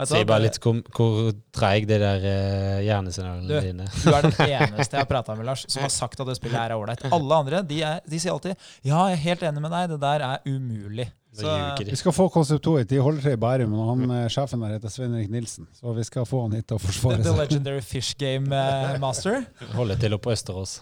[0.09, 4.99] Si bare litt hvor, hvor treig de der uh, hjernesignalene dine Du er den eneste
[4.99, 7.07] jeg har prata med, Lars, som har sagt at det spillet her er ålreit.
[7.15, 10.01] Alle andre de, er, de sier alltid 'ja, jeg er helt enig med deg, det
[10.03, 11.11] der er umulig'.
[11.33, 12.89] Ljuger Vi skal få Konseptoid.
[12.89, 15.67] De holder til i Bærum, og han, eh, sjefen der heter Svein Erik Nilsen.
[15.73, 17.39] Så vi skal få han hit og å forsvare the seg.
[17.39, 19.47] Legendary Fish Game eh, Master.
[19.79, 20.75] Holder til oppe på Østerås.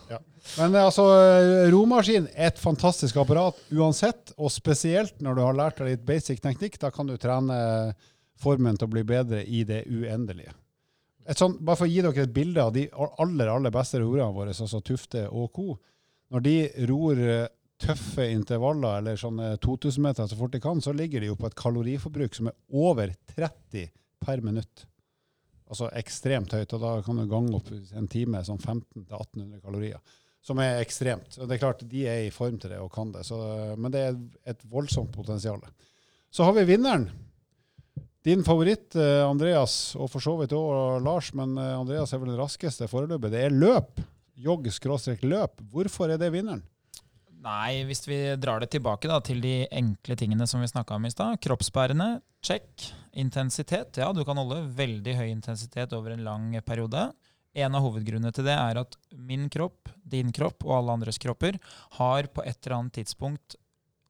[0.58, 1.06] Men eh, altså,
[1.70, 6.42] romaskin er et fantastisk apparat uansett, og spesielt når du har lært deg litt basic
[6.42, 6.80] teknikk.
[6.82, 7.94] Da kan du trene
[8.40, 10.56] formen til å bli bedre i det uendelige.
[11.30, 14.34] Et sånt, bare for å gi dere et bilde av de aller aller beste roerne
[14.34, 15.76] våre, altså Tufte og co.
[16.34, 16.54] Når de
[16.90, 17.20] ror
[17.80, 21.48] tøffe intervaller, eller sånne 2000 meter så fort de kan, så ligger de jo på
[21.48, 24.86] et kaloriforbruk som er over 30 per minutt.
[25.70, 30.60] Altså ekstremt høyt, og da kan du gange opp en time sånn 1500-1800 kalorier som
[30.62, 31.36] er ekstremt.
[31.38, 33.38] Og det er klart, De er i form til det og kan det, så,
[33.76, 35.60] men det er et voldsomt potensial.
[36.32, 37.10] Så har vi vinneren.
[38.24, 42.34] Din favoritt, eh, Andreas, og for så vidt òg Lars, men eh, Andreas er vel
[42.34, 43.32] den raskeste foreløpig.
[43.32, 44.02] Det er løp.
[44.40, 45.62] Jogg-løp.
[45.72, 46.62] Hvorfor er det vinneren?
[47.40, 51.06] Nei, hvis vi drar det tilbake da, til de enkle tingene som vi snakka om
[51.08, 51.38] i stad.
[51.40, 52.68] Kroppsbærende, check.
[53.16, 53.96] Intensitet.
[53.96, 57.08] Ja, du kan holde veldig høy intensitet over en lang periode.
[57.56, 61.56] En av hovedgrunnene til det er at min kropp, din kropp og alle andres kropper
[61.96, 63.56] har på et eller annet tidspunkt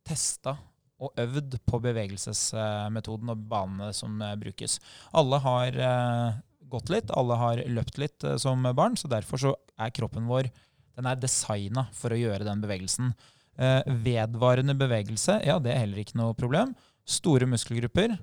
[0.05, 0.59] testa
[1.01, 4.77] og øvd på bevegelsesmetoden og banene som eh, brukes.
[5.17, 9.55] Alle har eh, gått litt, alle har løpt litt eh, som barn, så derfor så
[9.81, 10.51] er kroppen vår
[10.97, 13.13] den er designa for å gjøre den bevegelsen.
[13.61, 16.75] Eh, vedvarende bevegelse, ja, det er heller ikke noe problem.
[17.05, 18.17] Store muskelgrupper.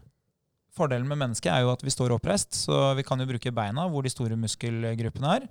[0.78, 3.88] Fordelen med mennesket er jo at vi står oppreist, så vi kan jo bruke beina
[3.90, 5.48] hvor de store muskelgruppene er.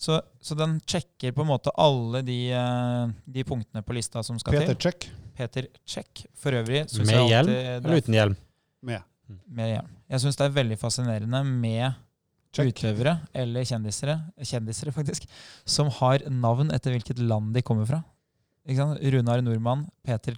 [0.00, 4.38] Så, så den sjekker på en måte alle de, eh, de punktene på lista som
[4.40, 4.80] skal Peter til.
[4.88, 5.10] Check
[5.40, 6.22] Peter check.
[6.36, 8.36] For øvrig Med hjelm alltid er- eller uten hjelm?
[8.82, 9.02] med.
[9.46, 9.90] Med hjelm.
[10.10, 11.94] Jeg syns det er veldig fascinerende med
[12.50, 12.72] Check.
[12.72, 15.26] utøvere, eller kjendisere, kjendisere faktisk,
[15.64, 18.00] som har navn etter hvilket land de kommer fra.
[18.66, 19.02] Ikke sant?
[19.14, 20.34] Runar Nordmann, Peter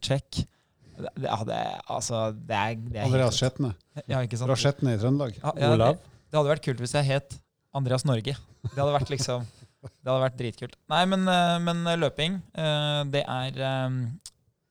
[1.03, 1.59] det, ja, det,
[1.91, 3.73] altså, det er, det er Andreas Skjetne.
[4.05, 4.53] Ja, ikke sant?
[4.53, 5.39] I Trøndelag.
[5.41, 5.97] Ja, ja, Olav?
[5.97, 7.37] Det, det hadde vært kult hvis jeg het
[7.77, 8.37] Andreas Norge.
[8.37, 9.47] Det hadde vært liksom
[9.83, 10.77] Det hadde vært dritkult.
[10.93, 13.97] Nei, men, eh, men løping, eh, det er eh,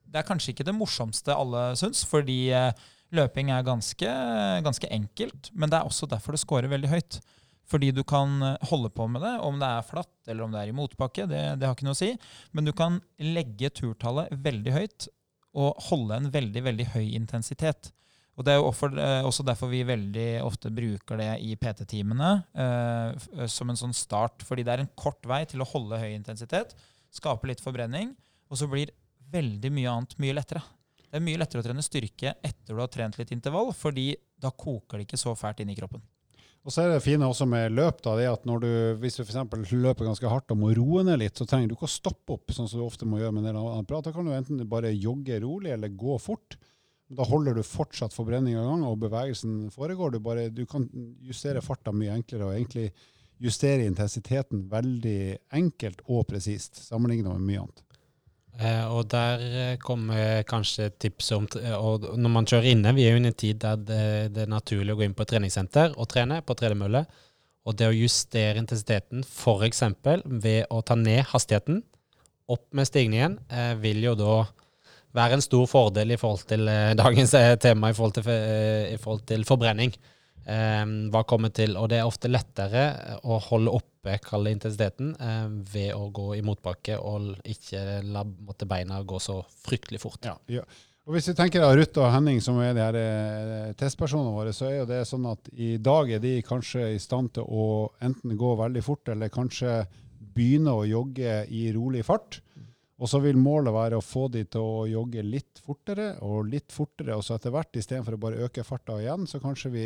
[0.07, 2.71] Det er kanskje ikke det morsomste alle syns, fordi eh,
[3.15, 4.15] løping er ganske,
[4.65, 5.51] ganske enkelt.
[5.53, 7.21] Men det er også derfor det scorer veldig høyt.
[7.71, 10.61] Fordi du kan eh, holde på med det, om det er flatt eller om det
[10.61, 12.11] er i motbakke, det, det har ikke noe å si.
[12.55, 15.09] Men du kan legge turtallet veldig høyt
[15.51, 17.91] og holde en veldig, veldig høy intensitet.
[18.39, 23.11] Og Det er jo eh, også derfor vi veldig ofte bruker det i PT-timene eh,
[23.11, 24.45] eh, som en sånn start.
[24.47, 26.73] Fordi det er en kort vei til å holde høy intensitet,
[27.11, 28.15] skape litt forbrenning,
[28.49, 28.93] og så blir
[29.31, 30.63] veldig mye annet mye lettere.
[31.11, 34.53] Det er mye lettere å trene styrke etter du har trent litt intervall, fordi da
[34.55, 35.99] koker det ikke så fælt inn i kroppen.
[36.61, 39.23] Og så er det fine også med løp, da, det at når du, hvis du
[39.25, 39.73] f.eks.
[39.73, 42.53] løper ganske hardt og må roe ned litt, så trenger du ikke å stoppe opp,
[42.53, 44.05] sånn som du ofte må gjøre med en del annet prat.
[44.05, 46.59] Da kan du enten bare jogge rolig eller gå fort.
[47.11, 50.13] Da holder du fortsatt forbrenninga i gang, og bevegelsen foregår.
[50.13, 50.85] Du, bare, du kan
[51.25, 52.91] justere farta mye enklere, og egentlig
[53.41, 55.21] justere intensiteten veldig
[55.57, 57.83] enkelt og presist, sammenlignet med mye annet.
[58.59, 63.05] Eh, og der eh, kommer kanskje tipset om tre- og Når man kjører inne, vi
[63.07, 64.03] er jo inne i en tid der det,
[64.35, 67.05] det er naturlig å gå inn på et treningssenter og trene på tredemølle.
[67.65, 69.83] Og det å justere intensiteten, f.eks.
[70.25, 71.83] ved å ta ned hastigheten,
[72.51, 74.35] opp med stigningen, eh, vil jo da
[75.15, 78.91] være en stor fordel i forhold til eh, dagens eh, tema i forhold til, eh,
[78.95, 79.95] i forhold til forbrenning.
[80.41, 80.83] Eh,
[81.13, 82.85] hva kommer til, og det er ofte lettere
[83.23, 88.65] å holde oppe kalle intensiteten eh, ved å gå i motbakke og ikke la måtte,
[88.65, 90.25] beina gå så fryktelig fort.
[90.25, 90.65] Ja, ja.
[91.05, 94.53] Og Hvis vi tenker da Ruth og Henning, som er de her eh, testpersonene våre,
[94.53, 97.89] så er jo det sånn at i dag er de kanskje i stand til å
[98.01, 99.83] enten gå veldig fort, eller kanskje
[100.31, 102.39] begynne å jogge i rolig fart.
[103.01, 106.69] Og så vil målet være å få de til å jogge litt fortere og litt
[106.73, 109.85] fortere, og så etter hvert, istedenfor å bare øke farta igjen, så kanskje vi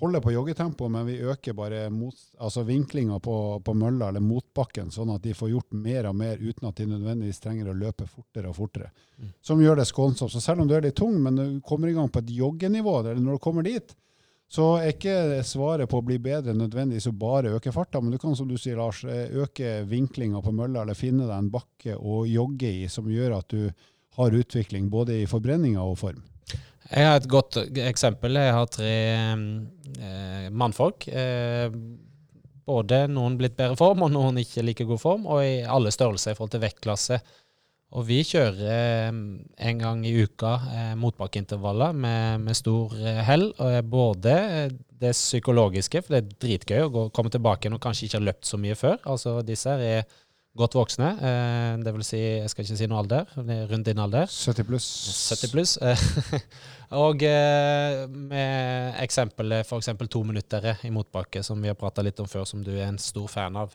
[0.00, 4.90] holder på joggetempoet, men vi øker bare mot, altså vinklinga på, på mølla eller motbakken,
[4.90, 8.08] sånn at de får gjort mer og mer uten at de nødvendigvis trenger å løpe
[8.10, 8.90] fortere og fortere.
[9.18, 9.34] Mm.
[9.40, 10.34] Som gjør det skånsomt.
[10.34, 12.96] Så selv om du er litt tung, men du kommer i gang på et joggenivå,
[13.04, 13.94] eller når du kommer dit,
[14.50, 18.20] så er ikke svaret på å bli bedre nødvendigvis å bare øke farta, men du
[18.22, 21.96] kan, som du sier, Lars, eh, øke vinklinga på mølla, eller finne deg en bakke
[21.96, 23.70] å jogge i som gjør at du
[24.18, 26.22] har utvikling både i forbrenninga og form.
[26.90, 28.36] Jeg har et godt eksempel.
[28.36, 31.06] Jeg har tre eh, mannfolk.
[31.08, 31.70] Eh,
[32.64, 36.32] både noen blitt bedre form, og noen ikke like god form, og i alle størrelser
[36.32, 37.20] i forhold til vektklasse.
[37.94, 39.10] Og vi kjører eh,
[39.68, 43.50] en gang i uka eh, motbakkeintervaller med, med stor eh, hell.
[43.62, 44.74] og, Både eh,
[45.04, 48.50] det psykologiske, for det er dritgøy å gå, komme tilbake når kanskje ikke har løpt
[48.50, 48.98] så mye før.
[49.04, 50.20] Altså Disse her er
[50.58, 51.08] godt voksne.
[51.18, 54.28] Eh, det vil si, jeg skal ikke si noe alder, er rundt din alder.
[54.30, 54.88] 70 pluss.
[55.32, 55.74] 70 pluss.
[55.82, 56.04] eh,
[57.04, 59.90] og eh, med eksempelet f.eks.
[60.10, 63.00] to minutter i motbakke, som vi har prata litt om før, som du er en
[63.02, 63.74] stor fan av.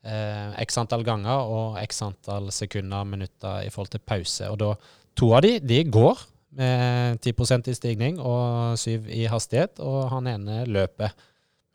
[0.00, 4.52] Eh, x antall ganger og x antall sekunder, minutter i forhold til pause.
[4.52, 4.74] Og da,
[5.16, 6.26] to av de, de går
[6.60, 11.12] med 10% i stigning og 7 i hastighet, og han ene løper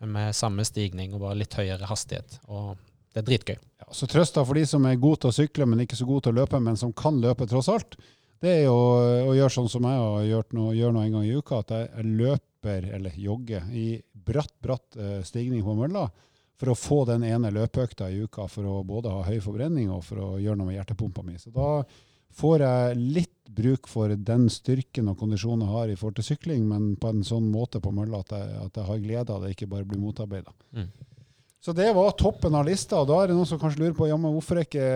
[0.05, 2.41] med samme stigning og bare litt høyere hastighet.
[2.51, 2.75] Og
[3.15, 3.57] det er dritgøy.
[3.85, 6.27] Ja, så trøsta for de som er gode til å sykle, men ikke så gode
[6.27, 7.97] til å løpe, men som kan løpe tross alt,
[8.43, 8.75] det er jo
[9.29, 11.73] å gjøre sånn som jeg har gjort noe, gjør noe en gang i uka, at
[11.73, 13.87] jeg, løper, eller jogger, i
[14.25, 16.07] bratt, bratt eh, stigning på mølla
[16.59, 20.05] for å få den ene løpeøkta i uka for å både ha høy forbrenning og
[20.07, 21.35] for å gjøre noe med hjertepumpa mi.
[21.39, 21.81] Så da
[22.35, 26.63] får jeg litt bruk for den styrken og kondisjonen jeg har i forhold til sykling,
[26.67, 29.69] men på en sånn måte på mølla at at jeg har glede av det, ikke
[29.71, 30.55] bare blir motarbeida.
[30.75, 30.89] Mm.
[31.65, 32.99] Så det var toppen av lista.
[33.01, 34.89] og Da er det noen som kanskje lurer på ja, men hvorfor er ikke,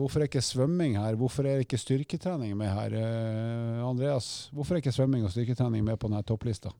[0.00, 1.14] hvorfor er ikke svømming her?
[1.14, 2.96] Hvorfor er ikke styrketrening med her?
[2.98, 6.74] Eh, Andreas, hvorfor er ikke svømming og styrketrening med på denne topplista?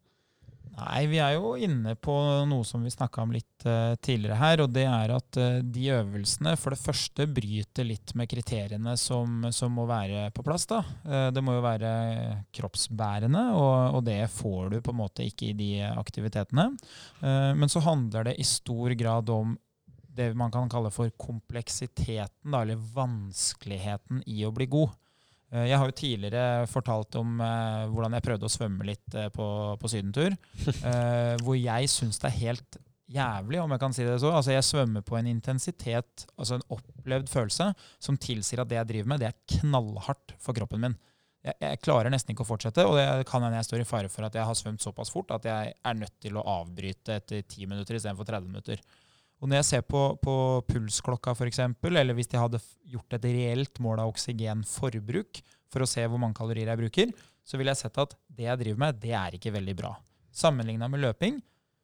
[0.77, 2.13] Nei, vi er jo inne på
[2.45, 5.87] noe som vi snakka om litt uh, tidligere her, og det er at uh, de
[5.97, 10.67] øvelsene for det første bryter litt med kriteriene som, som må være på plass.
[10.69, 10.83] da.
[11.07, 11.93] Uh, det må jo være
[12.59, 16.69] kroppsbærende, og, og, det får du på en måte ikke i de aktivitetene.
[17.57, 19.57] men så handler det i stor grad om
[20.17, 24.93] det man kan kalle for kompleksiteten, da, eller vanskeligheten i å bli god.
[25.57, 29.29] Eh, jeg har jo tidligere fortalt om uh, hvordan jeg prøvde å svømme litt uh,
[29.33, 29.47] på,
[29.81, 30.37] på, sydentur.
[30.83, 32.79] Uh, hvor jeg syns det er helt
[33.17, 34.33] jævlig, om jeg kan si det så.
[34.35, 37.71] Altså Jeg svømmer på en intensitet, altså en opplevd følelse,
[38.03, 40.99] som tilsier at det jeg driver med, det er knallhardt for kroppen min.
[41.47, 44.11] Jeg, jeg klarer nesten ikke å fortsette, og det kan hende jeg står i fare
[44.13, 47.45] for at jeg har svømt såpass fort at jeg er nødt til å avbryte etter
[47.47, 48.83] 10 minutter istedenfor 30 minutter.
[49.43, 50.35] Og når jeg ser på, på
[50.69, 56.07] pulsklokka f.eks., eller hvis de hadde gjort et reelt mål av oksygenforbruk for å se
[56.09, 57.13] hvor mange kalorier jeg bruker,
[57.47, 59.93] så ville jeg sett at det jeg driver med, det er ikke veldig bra.
[60.35, 61.39] Sammenligna med løping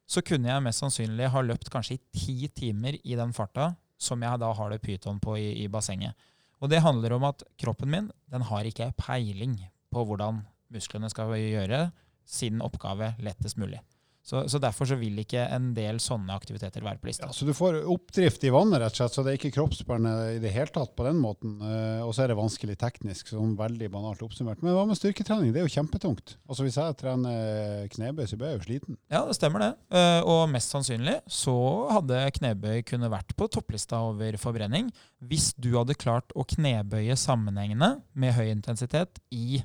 [0.08, 3.72] så kunne jeg mest sannsynlig ha løpt kanskje i ti timer i den farta
[4.02, 6.16] som jeg da har det pyton på i, i bassenget.
[6.62, 9.56] Og det handler om at kroppen min den har ikke peiling
[9.92, 10.42] på hvordan
[10.72, 11.84] musklene skal gjøre
[12.28, 13.80] sin oppgave lettest mulig.
[14.22, 17.26] Så, så, Derfor så vil ikke en del sånne aktiviteter være på lista.
[17.26, 20.12] Ja, så du får oppdrift i vannet, rett og slett, så det er ikke kroppsbærende
[20.36, 21.56] i det hele tatt på den måten.
[21.58, 24.62] Uh, og så er det vanskelig teknisk, sånn veldig banalt oppsummert.
[24.62, 25.50] Men hva med styrketrening?
[25.54, 26.36] Det er jo kjempetungt.
[26.46, 29.00] Altså Hvis jeg trener knebøy, så blir jeg jo sliten.
[29.10, 29.72] Ja, det stemmer det.
[29.90, 31.56] Uh, og mest sannsynlig så
[31.90, 34.92] hadde knebøy kunne vært på topplista over forbrenning
[35.26, 39.64] hvis du hadde klart å knebøye sammenhengende med høy intensitet i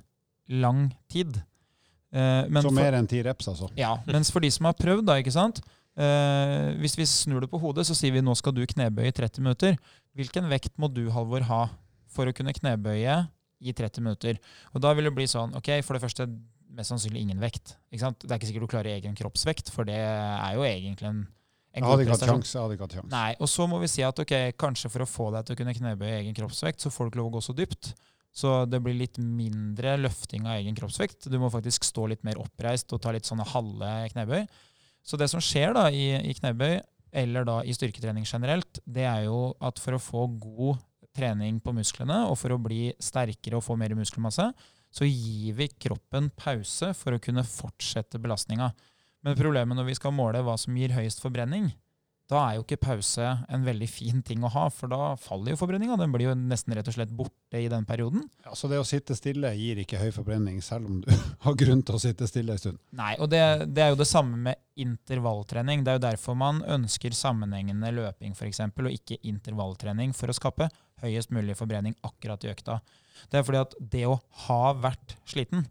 [0.50, 1.44] lang tid.
[2.16, 3.68] Uh, så mer enn ti reps, altså?
[3.76, 3.98] Ja.
[4.08, 7.60] Mens for de som har prøvd, da, ikke sant uh, Hvis vi snur det på
[7.60, 9.76] hodet, så sier vi nå skal du knebøye i 30 minutter.
[10.16, 11.64] Hvilken vekt må du, Halvor, ha
[12.14, 13.18] for å kunne knebøye
[13.60, 14.40] i 30 minutter?
[14.72, 16.30] Og da vil det bli sånn Ok, for det første
[16.78, 17.76] mest sannsynlig ingen vekt.
[17.90, 21.26] Det er ikke sikkert du klarer egen kroppsvekt, for det er jo egentlig en
[22.14, 22.54] hatt sjanse.
[22.54, 23.14] Jeg hadde ikke hatt sjanse.
[23.14, 25.60] Nei, Og så må vi si at ok, kanskje for å få deg til å
[25.62, 27.94] kunne knebøye egen kroppsvekt, så får du ikke lov å gå så dypt.
[28.38, 31.26] Så det blir litt mindre løfting av egen kroppsvekt.
[31.32, 34.46] Du må faktisk stå litt mer oppreist og ta litt sånne halve knebøy.
[35.02, 36.78] Så det som skjer da i, i knebøy,
[37.18, 40.84] eller da i styrketrening generelt, det er jo at for å få god
[41.18, 44.52] trening på musklene og for å bli sterkere og få mer muskelmasse,
[44.94, 48.70] så gir vi kroppen pause for å kunne fortsette belastninga.
[49.26, 51.72] Men problemet når vi skal måle hva som gir høyest forbrenning,
[52.28, 55.60] da er jo ikke pause en veldig fin ting å ha, for da faller jo
[55.62, 55.96] forbrenninga.
[56.00, 58.26] Den blir jo nesten rett og slett borte i den perioden.
[58.44, 61.08] Ja, Så det å sitte stille gir ikke høy forbrenning, selv om du
[61.46, 62.82] har grunn til å sitte stille en stund?
[63.00, 63.40] Nei, og det,
[63.72, 65.86] det er jo det samme med intervalltrening.
[65.86, 70.68] Det er jo derfor man ønsker sammenhengende løping f.eks., og ikke intervalltrening, for å skape
[71.06, 72.82] høyest mulig forbrenning akkurat i økta.
[73.32, 74.20] Det er fordi at det å
[74.50, 75.64] ha vært sliten,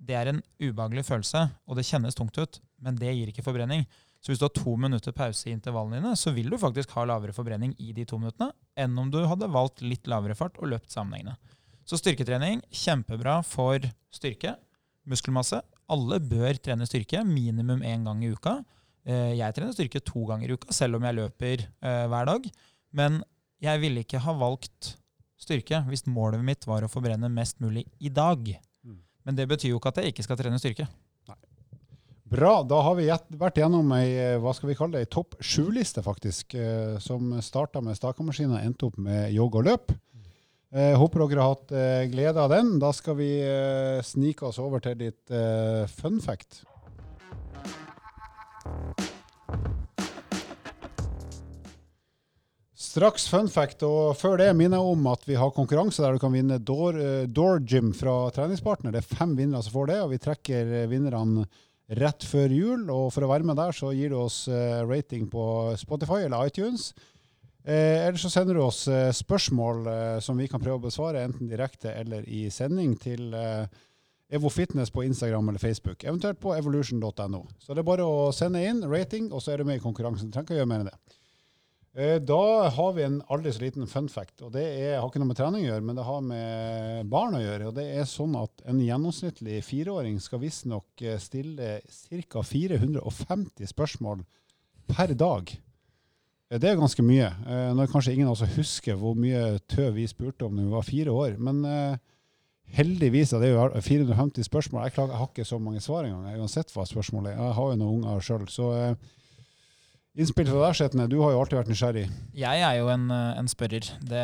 [0.00, 3.84] det er en ubehagelig følelse, og det kjennes tungt ut, men det gir ikke forbrenning.
[4.20, 7.06] Så hvis du har to minutter pause i intervallene dine, så vil du faktisk ha
[7.08, 10.68] lavere forbrenning i de to minuttene enn om du hadde valgt litt lavere fart og
[10.74, 11.38] løpt sammenhengende.
[11.88, 13.82] Så styrketrening, kjempebra for
[14.14, 14.54] styrke,
[15.08, 15.62] muskelmasse.
[15.90, 18.60] Alle bør trene styrke minimum én gang i uka.
[19.08, 22.48] Eh, jeg trener styrke to ganger i uka, selv om jeg løper eh, hver dag.
[22.94, 23.22] Men
[23.64, 24.94] jeg ville ikke ha valgt
[25.40, 28.52] styrke hvis målet mitt var å forbrenne mest mulig i dag.
[28.84, 29.00] Mm.
[29.24, 30.86] Men det betyr jo ikke at jeg ikke skal trene styrke.
[32.30, 32.60] Bra.
[32.62, 33.08] Da har vi
[33.40, 36.54] vært gjennom ei eh, hva skal vi kalle det, ei topp sju-liste, faktisk.
[36.54, 39.94] eh, Som starta med Stakamaskin og endte opp med jogg og løp.
[40.70, 41.72] Eh, håper dere har hatt
[42.12, 42.76] glede av den.
[42.78, 43.32] Da skal vi
[44.06, 45.32] snike oss over til litt
[45.90, 46.60] fun fact.
[52.78, 56.22] Straks fun fact, og før det minner jeg om at vi har konkurranse der du
[56.22, 58.94] kan vinne Door, Door Gym fra treningspartner.
[58.94, 61.48] Det er fem vinnere som får det, og vi trekker vinnerne
[61.98, 62.84] rett før jul.
[62.92, 65.44] Og for å være med der, så gir du oss eh, rating på
[65.80, 66.90] Spotify eller iTunes.
[67.64, 71.24] Eh, eller så sender du oss eh, spørsmål eh, som vi kan prøve å besvare,
[71.26, 73.66] enten direkte eller i sending, til eh,
[74.32, 77.42] Evo Fitness på Instagram eller Facebook, eventuelt på evolution.no.
[77.58, 80.30] Så det er bare å sende inn rating, og så er du med i konkurransen.
[80.30, 81.18] Du trenger ikke å gjøre mer enn det.
[81.96, 85.18] Eh, Da har vi en aldri så liten fun fact, og det er, har ikke
[85.22, 87.66] noe med trening å gjøre, men det har med barn å gjøre.
[87.70, 91.80] og Det er sånn at en gjennomsnittlig fireåring skal visstnok eh, stille
[92.30, 92.44] ca.
[92.46, 94.22] 450 spørsmål
[94.86, 95.50] per dag.
[96.50, 97.32] Eh, Det er ganske mye.
[97.74, 100.82] Når kanskje ingen av oss husker hvor mye tøv vi spurte om da vi var
[100.86, 101.36] fire år.
[101.38, 101.98] Men
[102.70, 104.84] heldigvis er det jo 450 spørsmål.
[104.86, 107.38] Jeg, klager, jeg har ikke så mange svar engang, uansett hva spørsmålet er.
[107.42, 108.46] Jeg har jo noen unger sjøl.
[110.18, 111.04] Innspill fra deg, Skjetne.
[111.06, 112.06] Du har jo alltid vært nysgjerrig.
[112.34, 113.92] Jeg er jo en, eh, en spørrer.
[114.02, 114.22] Det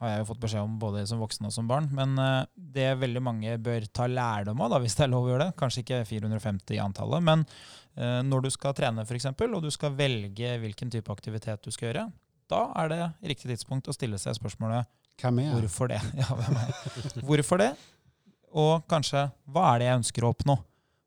[0.00, 1.88] har jeg jo fått beskjed om både som voksen og som barn.
[1.96, 2.44] Men eh,
[2.76, 5.56] det veldig mange bør ta lærdom av, da, hvis det er lov å gjøre det,
[5.60, 7.46] kanskje ikke 450 i antallet, men
[7.96, 11.90] eh, når du skal trene f.eks., og du skal velge hvilken type aktivitet du skal
[11.90, 12.06] gjøre,
[12.50, 14.88] da er det riktig tidspunkt å stille seg spørsmålet
[15.20, 15.56] Hvem er jeg?
[15.60, 16.00] hvorfor det?
[16.20, 17.24] Ja, hvem er jeg?
[17.24, 17.70] Hvorfor det?
[18.50, 20.56] Og kanskje hva er det jeg ønsker å oppnå?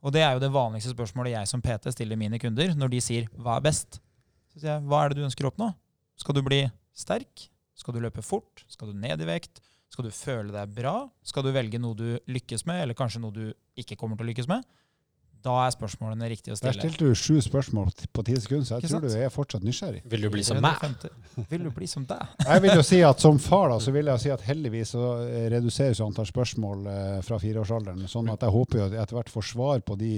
[0.04, 3.00] Og det er jo det vanligste spørsmålet jeg som PT stiller mine kunder når de
[3.02, 4.00] sier 'hva er best'?
[4.52, 5.74] Så sier jeg 'hva er det du ønsker å oppnå'?
[6.18, 7.50] Skal du bli sterk?
[7.74, 8.66] Skal du løpe fort?
[8.68, 9.62] Skal du ned i vekt?
[9.90, 11.10] Skal du føle deg bra?
[11.24, 14.30] Skal du velge noe du lykkes med, eller kanskje noe du ikke kommer til å
[14.30, 14.64] lykkes med?
[15.44, 16.72] Da er spørsmålene riktig å stille.
[16.72, 20.04] Der stilte du sju spørsmål på ti sekunder, så jeg tror du er fortsatt nysgjerrig.
[20.14, 20.86] Vil du bli som meg?
[21.52, 22.22] Vil du bli som deg?
[22.48, 25.10] Jeg vil jo si at Som far da, så vil jeg si at heldigvis så
[25.26, 28.08] eh, reduseres antall spørsmål eh, fra fireårsalderen.
[28.12, 30.14] Sånn at jeg håper jo at jeg etter hvert får svar på de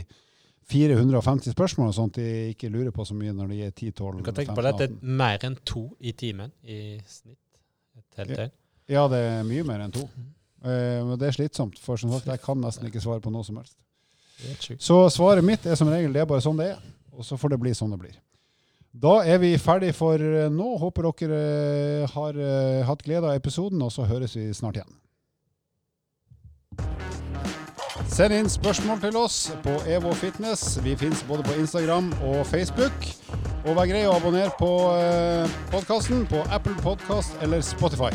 [0.72, 4.24] 450 spørsmålene, sånn at de ikke lurer på så mye når de er 10-12 Du
[4.26, 7.42] kan tenke på det at det er mer enn to i timen i snitt.
[7.98, 8.56] Et helt døgn.
[8.92, 10.06] Ja, det er mye mer enn to.
[10.66, 13.46] Eh, men det er slitsomt, for som sagt, jeg kan nesten ikke svare på noe
[13.46, 13.78] som helst.
[14.78, 16.80] Så svaret mitt er som regel det er bare sånn det er,
[17.16, 18.16] og så får det bli sånn det blir.
[18.96, 20.76] Da er vi ferdig for eh, nå.
[20.80, 24.94] Håper dere eh, har eh, hatt glede av episoden, og så høres vi snart igjen.
[28.12, 30.78] Send inn spørsmål til oss på Evo Fitness.
[30.86, 33.12] Vi finnes både på Instagram og Facebook.
[33.66, 34.72] Og vær grei å abonnere på
[35.74, 38.14] podkasten på Apple Podcast eller Spotify.